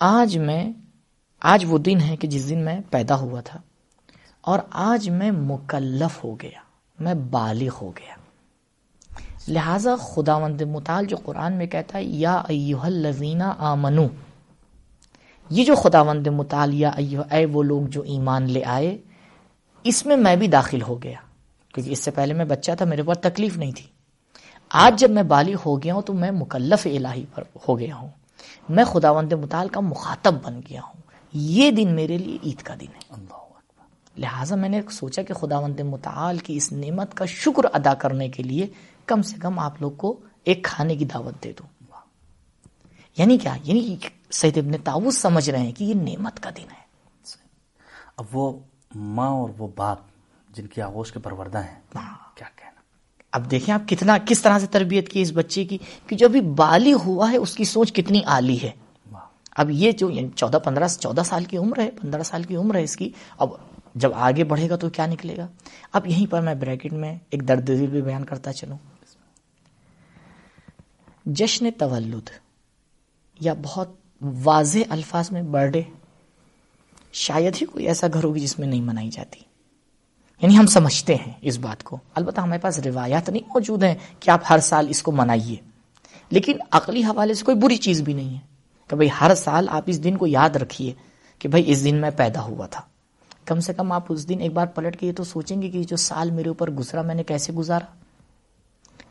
آج 0.00 0.36
میں، 0.38 0.72
آج 1.42 1.64
وہ 1.68 1.78
دن 1.78 2.00
ہے 2.00 2.16
کہ 2.16 2.28
جس 2.28 2.48
دن 2.48 2.58
میں 2.58 2.78
پیدا 2.90 3.16
ہوا 3.16 3.40
تھا 3.40 3.60
اور 4.44 4.58
آج 4.82 5.08
میں 5.10 5.30
مکلف 5.30 6.22
ہو 6.24 6.34
گیا، 6.34 6.60
میں 6.98 7.14
بالغ 7.30 7.76
ہو 7.80 7.90
گیا۔ 7.90 8.14
لہذا 9.48 9.94
خدا 9.96 10.36
وند 10.36 10.62
مطال 10.68 11.06
جو 11.06 11.16
قرآن 11.16 11.52
میں 11.52 11.66
کہتا 11.66 11.98
ہے، 11.98 12.04
یا 12.04 12.34
ایوہ 12.48 12.84
الذین 12.84 13.42
آمنو 13.42 14.06
یہ 15.50 15.64
جو 15.64 15.74
خدا 15.74 16.02
وند 16.02 16.26
مطال 16.26 16.74
یا 16.74 16.90
ایوہ 16.96 17.34
اے 17.34 17.46
وہ 17.46 17.62
لوگ 17.62 17.82
جو 17.82 18.02
ایمان 18.02 18.50
لے 18.50 18.64
آئے 18.64 18.98
اس 19.84 20.06
میں 20.06 20.16
میں 20.16 20.36
بھی 20.36 20.48
داخل 20.48 20.82
ہو 20.82 21.02
گیا۔ 21.02 21.18
کیونکہ 21.74 21.90
اس 21.90 21.98
سے 21.98 22.10
پہلے 22.10 22.34
میں 22.34 22.44
بچہ 22.44 22.72
تھا 22.72 22.84
میرے 22.84 23.02
پاس 23.02 23.18
تکلیف 23.18 23.56
نہیں 23.56 23.72
تھی۔ 23.72 23.86
آج 24.68 25.00
جب 25.00 25.10
میں 25.10 25.22
بالغ 25.22 25.56
ہو 25.66 25.82
گیا 25.82 25.94
ہوں 25.94 26.02
تو 26.02 26.12
میں 26.12 26.30
مکلف 26.30 26.86
الہی 26.86 27.24
پر 27.34 27.42
ہو 27.68 27.78
گیا 27.78 27.96
ہوں۔ 27.96 28.08
میں 28.68 28.84
خدا 28.84 29.10
وند 29.10 29.32
مطال 29.32 29.68
کا 29.68 29.80
مخاطب 29.80 30.34
بن 30.42 30.60
گیا 30.70 30.80
ہوں۔ 30.80 31.00
یہ 31.32 31.70
دن 31.70 31.94
میرے 31.94 32.18
لیے 32.18 32.38
عید 32.44 32.62
کا 32.62 32.74
دن 32.80 32.86
ہے۔ 32.86 33.24
لہٰذا 34.16 34.56
میں 34.56 34.68
نے 34.68 34.80
سوچا 34.90 35.22
کہ 35.22 35.34
خدا 35.34 35.58
وند 35.58 35.80
مطال 35.80 36.38
کی 36.38 36.56
اس 36.56 36.72
نعمت 36.72 37.14
کا 37.14 37.24
شکر 37.24 37.62
ادا 37.72 37.94
کرنے 37.94 38.28
کے 38.28 38.42
لیے 38.42 38.66
کم 39.06 39.22
سے 39.22 39.36
کم 39.36 39.58
آپ 39.58 39.82
لوگ 39.82 39.90
کو 39.90 40.20
ایک 40.44 40.64
کھانے 40.64 40.96
کی 40.96 41.04
دعوت 41.04 41.44
دے 41.44 41.52
دوں۔ 41.58 41.77
یعنی 43.18 43.38
کیا؟ 43.38 43.56
یعنی 43.62 43.96
سید 44.30 44.58
ابن 44.58 44.72
تاؤس 44.84 45.18
سمجھ 45.18 45.50
رہے 45.50 45.58
ہیں 45.58 45.72
کہ 45.72 45.84
یہ 45.84 45.94
نعمت 45.94 46.40
کا 46.40 46.50
دن 46.50 46.62
ہے۔ 46.62 46.88
اب 48.16 48.24
وہ 48.32 48.58
ماں 48.94 49.30
اور 49.30 49.48
وہ 49.58 49.68
باپ 49.76 49.98
جن 50.50 50.66
کی 50.66 50.82
آغوش 50.82 51.12
کے 51.12 51.18
پروردہ 51.18 51.58
ہیں 51.58 51.80
کیا 52.36 52.46
کہنا؟ 52.56 52.80
اب 53.32 53.50
دیکھیں 53.50 53.74
آپ 53.74 53.88
کتنا 53.88 54.18
کس 54.26 54.42
طرح 54.42 54.58
سے 54.58 54.66
تربیت 54.66 55.08
کی 55.08 55.22
اس 55.22 55.32
بچے 55.34 55.64
کی 55.64 55.78
کہ 56.06 56.16
جو 56.16 56.26
ابھی 56.26 56.40
بالی 56.40 56.92
ہوا 56.92 57.30
ہے 57.30 57.36
اس 57.36 57.54
کی 57.54 57.64
سوچ 57.64 57.92
کتنی 57.92 58.22
عالی 58.26 58.62
ہے۔ 58.62 58.70
اب 59.56 59.70
یہ 59.70 59.92
جو 59.92 60.10
یعنی 60.10 60.28
چودہ 60.36 60.56
پندرہ 60.56 60.88
چودہ 60.88 61.22
سال 61.24 61.44
کی 61.44 61.56
عمر 61.56 61.78
ہے 61.78 61.90
پندرہ 61.90 62.22
سال 62.22 62.42
کی 62.42 62.56
عمر 62.56 62.74
ہے 62.74 62.82
اس 62.82 62.96
کی 62.96 63.10
اب 63.38 63.48
جب 63.94 64.10
آگے 64.14 64.44
بڑھے 64.44 64.70
گا 64.70 64.76
تو 64.76 64.90
کیا 64.90 65.06
نکلے 65.06 65.36
گا؟ 65.36 65.46
اب 65.92 66.06
یہیں 66.06 66.26
پر 66.30 66.40
میں 66.40 66.54
بریکٹ 66.54 66.92
میں 66.92 67.18
ایک 67.30 67.48
درد 67.48 67.68
دل 67.68 67.86
بھی 67.86 68.02
بیان 68.02 68.24
کرتا 68.24 68.52
چلوں۔ 68.52 68.78
جشن 71.26 71.70
تولد۔ 71.78 72.47
یا 73.40 73.54
بہت 73.62 73.88
واضح 74.44 74.78
الفاظ 74.88 75.30
میں 75.30 75.42
برتھ 75.42 75.72
ڈے، 75.72 75.82
شاید 77.12 77.54
ہی 77.60 77.66
کوئی 77.66 77.88
ایسا 77.88 78.06
گھر 78.14 78.24
ہوگی 78.24 78.40
جس 78.40 78.58
میں 78.58 78.68
نہیں 78.68 78.82
منائی 78.82 79.10
جاتی۔ 79.10 79.40
یعنی 80.42 80.58
ہم 80.58 80.66
سمجھتے 80.66 81.14
ہیں 81.14 81.32
اس 81.40 81.58
بات 81.58 81.82
کو۔ 81.82 81.96
البتہ 82.14 82.40
ہمارے 82.40 82.58
پاس 82.58 82.78
روایات 82.78 83.28
نہیں 83.28 83.48
موجود 83.48 83.82
ہیں 83.82 83.94
کہ 84.20 84.30
آپ 84.30 84.40
ہر 84.50 84.58
سال 84.58 84.86
اس 84.88 85.02
کو 85.02 85.12
منائیے۔ 85.12 85.56
لیکن 86.30 86.56
عقلی 86.70 87.04
حوالے 87.04 87.34
سے 87.34 87.44
کوئی 87.44 87.56
بری 87.56 87.76
چیز 87.76 88.02
بھی 88.02 88.12
نہیں 88.12 88.34
ہے 88.34 88.38
کہ 88.88 88.96
بھائی 88.96 89.08
ہر 89.20 89.34
سال 89.34 89.68
آپ 89.68 89.82
اس 89.86 90.04
دن 90.04 90.16
کو 90.16 90.26
یاد 90.26 90.50
رکھیے 90.50 90.94
کہ 91.38 91.48
بھائی 91.48 91.64
اس 91.66 91.84
دن 91.84 91.94
میں 91.94 92.10
پیدا 92.16 92.42
ہوا 92.42 92.66
تھا۔ 92.66 92.80
کم 93.44 93.60
سے 93.60 93.74
کم 93.74 93.92
آپ 93.92 94.04
اس 94.08 94.28
دن 94.28 94.40
ایک 94.40 94.52
بار 94.52 94.66
پلٹ 94.66 95.00
کے 95.00 95.06
یہ 95.06 95.12
تو 95.12 95.24
سوچیں 95.24 95.62
گے 95.62 95.70
کہ 95.70 95.84
جو 95.84 95.96
سال 95.96 96.30
میرے 96.30 96.48
اوپر 96.48 96.70
گزرا 96.70 97.02
میں 97.02 97.14
نے 97.14 97.22
کیسے 97.22 97.52
گزارا۔ 97.52 97.84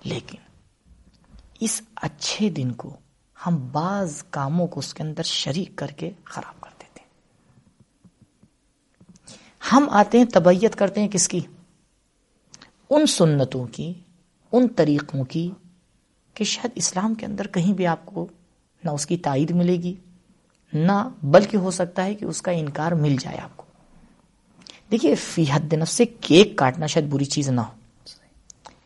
لیکن 0.03 0.37
اس 1.59 1.81
اچھے 1.95 2.49
دن 2.49 2.71
کو 2.71 2.97
ہم 3.45 3.57
بعض 3.71 4.23
کاموں 4.29 4.67
کو 4.67 4.79
اس 4.79 4.93
کے 4.93 5.03
اندر 5.03 5.23
شریک 5.23 5.75
کر 5.75 5.87
کے 5.87 6.09
خراب 6.23 6.61
کر 6.61 6.69
دیتے 6.79 6.99
ہیں۔ 6.99 7.07
ہم 9.71 9.87
آتے 9.91 10.17
ہیں 10.17 10.25
تبیت 10.25 10.75
کرتے 10.75 11.01
ہیں 11.01 11.07
کس 11.07 11.27
کی؟ 11.27 11.39
ان 12.89 13.05
سنتوں 13.05 13.65
کی، 13.67 13.93
ان 14.51 14.67
طریقوں 14.67 15.23
کی 15.23 15.49
کہ 16.33 16.43
شاید 16.43 16.71
اسلام 16.75 17.13
کے 17.13 17.25
اندر 17.25 17.47
کہیں 17.47 17.73
بھی 17.73 17.87
آپ 17.87 18.05
کو 18.05 18.27
نہ 18.83 18.91
اس 18.91 19.05
کی 19.05 19.17
تائید 19.17 19.51
ملے 19.51 19.75
گی، 19.75 19.93
نہ 20.73 21.09
بلکہ 21.23 21.57
ہو 21.57 21.71
سکتا 21.71 22.05
ہے 22.05 22.15
کہ 22.15 22.25
اس 22.25 22.41
کا 22.41 22.51
انکار 22.51 22.91
مل 22.91 23.15
جائے 23.19 23.37
آپ 23.37 23.57
کو۔ 23.57 23.65
دیکھیے، 24.91 25.15
فی 25.15 25.43
حد 25.51 25.73
نفس 25.73 25.91
سے 25.91 26.05
کیک 26.05 26.55
کاٹنا 26.55 26.85
شاید 26.85 27.05
بری 27.09 27.25
چیز 27.25 27.49
نہ 27.49 27.61
ہو، 27.61 27.75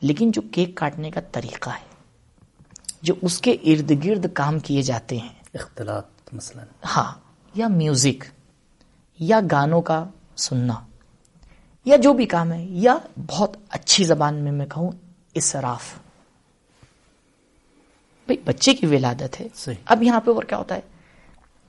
لیکن 0.02 0.32
جو 0.32 0.42
کیک 0.52 0.76
کاٹنے 0.76 1.12
کا 1.12 1.22
طریقہ 1.32 1.70
ہے 1.70 1.90
جو 3.02 3.14
اس 3.22 3.42
کے 3.42 3.52
ارد 3.52 4.06
گرد 4.06 4.26
کام 4.34 4.60
کیے 4.60 4.82
جاتے 4.82 5.18
ہیں۔ 5.18 5.30
اختلاط 5.54 6.06
مثلا۔ 6.34 6.64
ہاں 6.86 7.14
یا 7.56 7.68
میوزک 7.68 8.24
یا 9.20 9.40
گانوں 9.52 9.82
کا 9.82 10.06
سننا 10.38 10.74
یا 11.86 11.96
جو 11.96 12.14
بھی 12.14 12.26
کام 12.26 12.54
ہے 12.54 12.64
یا 12.64 12.98
بہت 13.28 13.58
اچھی 13.70 14.04
زبان 14.04 14.36
میں 14.36 14.52
میں 14.52 14.66
کہوں 14.66 14.92
اسراف 15.34 15.94
بھائی 18.26 18.38
بچے 18.46 18.74
کی 18.74 18.86
ولادت 18.86 19.42
ہے۔ 19.42 19.48
صحیح۔ 19.56 19.76
اب 19.86 20.04
یہاں 20.04 20.20
پہ 20.20 20.32
اور 20.32 20.44
کیا 20.44 20.58
ہوتا 20.58 20.76
ہے؟ 20.76 20.80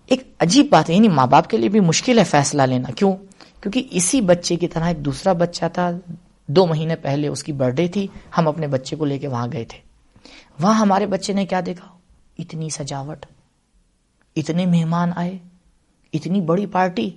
ایک 0.07 0.23
عجیب 0.39 0.67
بات 0.71 0.91
ہے 0.91 0.95
یعنی 0.95 1.09
ماں 1.09 1.27
باپ 1.27 1.49
کے 1.49 1.57
لیے 1.57 1.69
بھی 1.69 1.81
مشکل 1.81 2.19
ہے 2.19 2.25
فیصلہ 2.25 2.63
لینا۔ 2.63 2.91
کیوں؟ 2.91 3.17
کیونکہ 3.61 3.89
اسی 3.91 4.21
بچے 4.21 4.57
کی 4.57 4.69
طرح 4.69 4.85
ایک 4.85 5.05
دوسرا 5.05 5.33
بچہ 5.33 5.65
تھا 5.73 5.91
دو 6.47 6.67
مہینے 6.67 6.97
پہلے 6.97 7.29
اس 7.29 7.45
کی 7.45 7.53
برتھ 7.53 7.77
ڈے 7.77 7.89
تھی 7.89 8.07
ہم 8.39 8.49
اپنے 8.49 8.67
بچے 8.67 8.97
کو 8.97 9.05
لے 9.05 9.19
کے 9.19 9.29
وہاں 9.29 9.47
گئے 9.53 9.65
تھے۔ 9.65 9.92
وہاں 10.59 10.75
ہمارے 10.75 11.07
بچے 11.07 11.33
نے 11.33 11.47
کیا 11.47 11.61
دیکھا؟ 11.67 11.87
اتنی 12.39 12.69
سجاوٹ، 12.71 13.27
اتنے 14.37 14.67
مہمان 14.67 15.11
آئے، 15.17 15.39
اتنی 16.13 16.41
بڑی 16.41 16.67
پارٹی۔ 16.67 17.11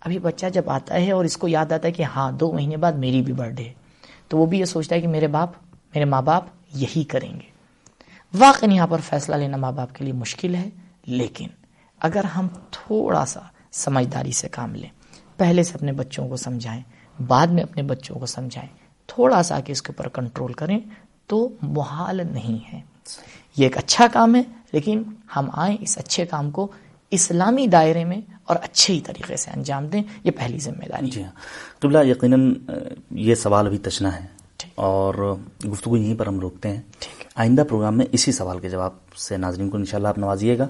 ابھی 0.00 0.18
بچہ 0.18 0.46
جب 0.46 0.70
آتا 0.70 0.94
ہے 0.94 1.12
اور 1.12 1.24
اس 1.24 1.36
کو 1.36 1.48
یاد 1.48 1.72
آتا 1.72 1.88
ہے 1.88 1.92
کہ 1.92 2.02
ہاں 2.02 2.32
دو 2.32 2.52
مہینے 2.52 2.76
بعد 2.76 2.92
میری 2.92 3.22
بھی 3.22 3.32
برتھ 3.32 3.54
ڈے 3.54 3.64
ہے، 3.64 3.72
تو 4.28 4.38
وہ 4.38 4.46
بھی 4.46 4.58
یہ 4.58 4.64
سوچتا 4.64 4.94
ہے 4.94 5.00
کہ 5.00 5.08
میرے 5.08 5.26
باپ، 5.26 5.50
میرے 5.94 6.04
ماں 6.04 6.22
باپ 6.22 6.44
یہی 6.74 7.04
کریں 7.04 7.32
گے۔ 7.34 7.48
واقع 8.34 8.66
یہاں 8.66 8.86
پر 8.86 9.00
فیصلہ 9.00 9.36
لینا 9.36 9.56
ماں 9.56 9.72
باپ 9.72 9.94
کے 9.94 10.04
لیے 10.04 10.12
مشکل 10.12 10.54
ہے، 10.54 10.68
لیکن 11.06 11.46
اگر 11.98 12.24
ہم 12.24 12.48
تھوڑا 12.70 13.24
سا 13.26 13.40
سمجھداری 13.72 14.32
سے 14.32 14.48
کام 14.48 14.74
لیں، 14.74 14.88
پہلے 15.36 15.62
سے 15.62 15.74
اپنے 15.74 15.92
بچوں 15.92 16.28
کو 16.28 16.36
سمجھائیں، 16.36 16.82
بعد 17.26 17.46
میں 17.46 17.62
اپنے 17.62 17.82
بچوں 17.82 18.16
کو 18.16 18.26
سمجھائیں، 18.26 18.68
تھوڑا 19.06 19.42
سا 19.42 19.60
کہ 19.60 19.72
اس 19.72 19.82
کے 19.82 19.92
اوپر 19.92 20.08
کنٹرول 20.08 20.52
کریں 20.52 20.78
تو 21.30 21.48
محال 21.62 22.20
نہیں 22.32 22.72
ہے۔ 22.72 22.80
یہ 23.56 23.64
ایک 23.64 23.78
اچھا 23.78 24.06
کام 24.12 24.34
ہے 24.34 24.42
لیکن 24.72 25.02
ہم 25.36 25.48
آئیں 25.52 25.76
اس 25.80 25.98
اچھے 25.98 26.26
کام 26.26 26.50
کو 26.50 26.68
اسلامی 27.10 27.66
دائرے 27.66 28.04
میں 28.04 28.20
اور 28.44 28.56
اچھے 28.62 28.94
ہی 28.94 29.00
طریقے 29.00 29.36
سے 29.36 29.50
انجام 29.50 29.86
دیں۔ 29.86 30.02
یہ 30.24 30.30
پہلی 30.30 30.58
ذمہ 30.58 30.88
داری 30.88 31.10
جی 31.10 31.24
ہاں۔ 31.24 31.30
قبلہ 31.78 31.98
یقیناً 32.04 32.54
یہ 33.10 33.34
سوال 33.34 33.66
ابھی 33.66 33.78
تشنا 33.78 34.20
ہے۔ 34.20 34.26
اور 34.74 35.36
گفتگو 35.72 35.96
یہیں 35.96 36.14
پر 36.14 36.26
ہم 36.26 36.40
روکتے 36.40 36.68
ہیں۔ 36.68 36.80
آئندہ 37.34 37.62
پروگرام 37.68 37.96
میں 37.98 38.06
اسی 38.12 38.32
سوال 38.32 38.58
کے 38.58 38.68
جواب 38.68 39.14
سے 39.16 39.36
ناظرین 39.36 39.70
کو 39.70 39.76
انشاءاللہ 39.76 40.08
آپ 40.08 40.18
نوازیے 40.18 40.58
گا۔ 40.58 40.68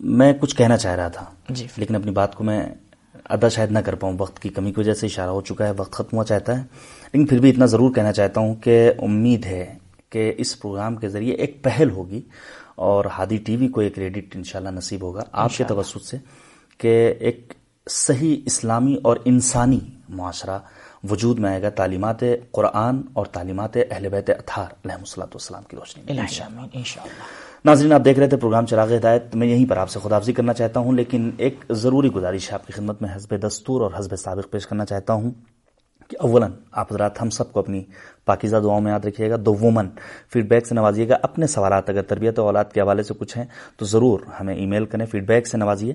میں 0.00 0.32
کچھ 0.40 0.56
کہنا 0.56 0.76
چاہ 0.76 0.94
رہا 0.94 1.08
تھا 1.08 1.24
جی۔ 1.48 1.66
لیکن 1.76 1.94
اپنی 1.94 2.10
بات 2.10 2.34
کو 2.34 2.44
میں 2.44 2.66
ادا 3.24 3.48
شاید 3.48 3.70
نہ 3.70 3.78
کر 3.78 3.94
پاؤں۔ 3.94 4.14
وقت 4.18 4.38
کی 4.38 4.48
کمی 4.48 4.72
کی 4.72 4.80
وجہ 4.80 4.94
سے 4.94 5.06
اشارہ 5.06 5.30
ہو 5.30 5.40
چکا 5.40 5.66
ہے 5.66 5.72
وقت 5.76 5.92
ختم 5.92 6.16
ہوا 6.16 6.24
چاہتا 6.24 6.58
ہے۔ 6.58 6.64
لیکن 7.12 7.26
پھر 7.26 7.38
بھی 7.38 7.50
اتنا 7.50 7.66
ضرور 7.66 7.94
کہنا 7.94 8.12
چاہتا 8.12 8.40
ہوں 8.40 8.54
کہ 8.54 8.92
امید 8.98 9.46
ہے 9.46 9.74
کہ 10.10 10.32
اس 10.38 10.60
پروگرام 10.60 10.96
کے 10.96 11.08
ذریعے 11.08 11.34
ایک 11.34 11.62
پہل 11.62 11.90
ہوگی 11.90 12.20
اور 12.74 13.04
ہادی 13.04 13.36
ٹی 13.36 13.56
وی 13.56 13.68
کو 13.68 13.80
ایک 13.80 13.94
کریڈٹ 13.94 14.36
انشاءاللہ 14.36 14.70
نصیب 14.70 15.02
ہوگا۔ 15.02 15.22
آپ 15.32 15.50
کے 15.56 15.64
توسط 15.64 16.04
سے 16.04 16.16
کہ 16.78 17.14
ایک 17.18 17.52
صحیح 17.90 18.36
اسلامی 18.46 18.96
اور 19.04 19.16
انسانی 19.24 19.80
معاشرہ 20.08 20.58
وجود 21.10 21.38
میں 21.38 21.50
آئے 21.50 21.62
گا 21.62 21.68
تعلیمات 21.68 22.16
قرآن 22.52 23.02
اور 23.12 23.26
تعلیمات 23.26 23.76
اہل 23.90 24.08
بیت 24.08 24.30
اطہار 24.30 24.66
علیہ 24.84 25.18
والسلام 25.18 25.62
کی 25.62 25.76
روشنی 25.76 26.02
میں۔ 26.02 26.22
انشاءاللہ۔ 26.72 27.10
ناظرین 27.64 27.92
آپ 27.92 28.00
دیکھ 28.04 28.18
رہے 28.18 28.28
تھے 28.28 28.36
پروگرام 28.36 28.66
چراغ 28.66 28.96
ہدایت 28.96 29.36
میں 29.36 29.46
یہیں 29.46 29.66
پر 29.66 29.76
آپ 29.76 29.90
سے 29.90 29.98
خدافزی 30.02 30.32
کرنا 30.32 30.52
چاہتا 30.52 30.80
ہوں 30.80 30.92
لیکن 30.92 31.30
ایک 31.38 31.60
ضروری 31.70 32.08
گزارش 32.08 32.48
ہے۔ 32.48 32.54
آپ 32.54 32.66
کی 32.66 32.72
خدمت 32.72 33.02
میں 33.02 33.10
حزب 33.14 33.46
دستور 33.46 33.80
اور 33.80 33.90
حزب 33.94 34.16
سابق 34.16 34.52
پیش 34.52 34.66
کرنا 34.66 34.84
چاہتا 34.84 35.12
ہوں۔ 35.12 35.30
کہ 36.08 36.16
اولا 36.20 36.46
آپ 36.72 36.92
حضرات 36.92 37.20
ہم 37.22 37.30
سب 37.30 37.52
کو 37.52 37.60
اپنی 37.60 37.82
پاکیزہ 38.24 38.56
دعاؤں 38.56 38.80
میں 38.80 38.92
یاد 38.92 39.04
رکھیے 39.04 39.30
گا 39.30 39.36
دومن 39.46 39.88
فیڈ 40.32 40.48
بیک 40.48 40.66
سے 40.66 40.74
نوازیے 40.74 41.08
گا 41.08 41.16
اپنے 41.22 41.46
سوالات، 41.46 41.90
اگر 41.90 42.02
تربیت 42.02 42.38
اولاد 42.38 42.64
کے 42.74 42.80
حوالے 42.80 43.02
سے 43.02 43.14
کچھ 43.18 43.36
ہیں 43.38 43.44
تو 43.76 43.84
ضرور 43.84 44.20
ہمیں 44.40 44.54
ای 44.54 44.66
میل 44.66 44.86
کریں 44.86 45.06
فیڈ 45.06 45.26
بیک 45.26 45.46
سے 45.46 45.58
نوازیے، 45.58 45.92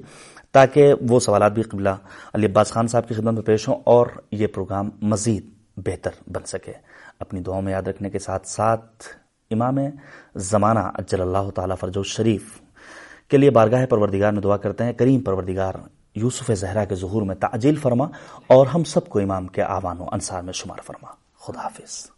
تاکہ 0.52 0.94
وہ 1.10 1.20
سوالات 1.20 1.52
بھی 1.52 1.64
قبلہ 1.64 1.90
علی 2.34 2.46
عباس 2.46 2.72
خان 2.72 2.88
صاحب 2.88 3.08
کی 3.08 3.14
خدمت 3.16 3.34
میں 3.34 3.42
پیش 3.42 3.68
ہوں 3.68 3.82
اور 3.86 4.08
یہ 4.32 4.48
پروگرام 4.48 4.90
مزید 5.02 5.50
بہتر 5.78 6.12
بن 6.28 6.46
سکے۔ 6.46 6.74
اپنی 7.20 7.42
دعاؤں 7.42 7.62
میں 7.62 7.72
یاد 7.72 7.88
رکھنے 7.88 8.10
کے 8.10 8.20
ساتھ 8.20 8.48
ساتھ 8.48 9.08
امام 9.52 9.78
زمانہ 10.50 10.80
اجل 10.80 11.22
اللہ 11.22 11.50
تعالی 11.56 11.74
فرج 11.80 11.98
شریف 12.06 12.60
کے 13.30 13.38
لیے 13.38 13.50
بارگاہ 13.50 13.86
پروردگار 13.86 14.32
میں 14.32 14.42
دعا 14.42 14.58
کرتے 14.58 14.84
ہیں، 14.84 14.94
کریم 14.94 15.20
پروردگار 15.20 15.74
یوسف 16.16 16.52
زہرا 16.52 16.86
کے 16.86 16.96
ظہور 16.96 17.22
میں 17.22 17.36
تعجیل 17.36 17.76
فرما 17.76 18.06
اور 18.48 18.68
ہم 18.68 18.84
سب 18.84 19.10
کو 19.10 19.20
امام 19.20 19.48
کے 19.48 19.64
آوان 19.64 20.00
و 20.00 20.06
انصار 20.12 20.42
میں 20.42 20.54
شمار 20.54 20.82
فرما۔ 20.84 21.12
خدا 21.40 21.60
حافظ۔ 21.60 22.10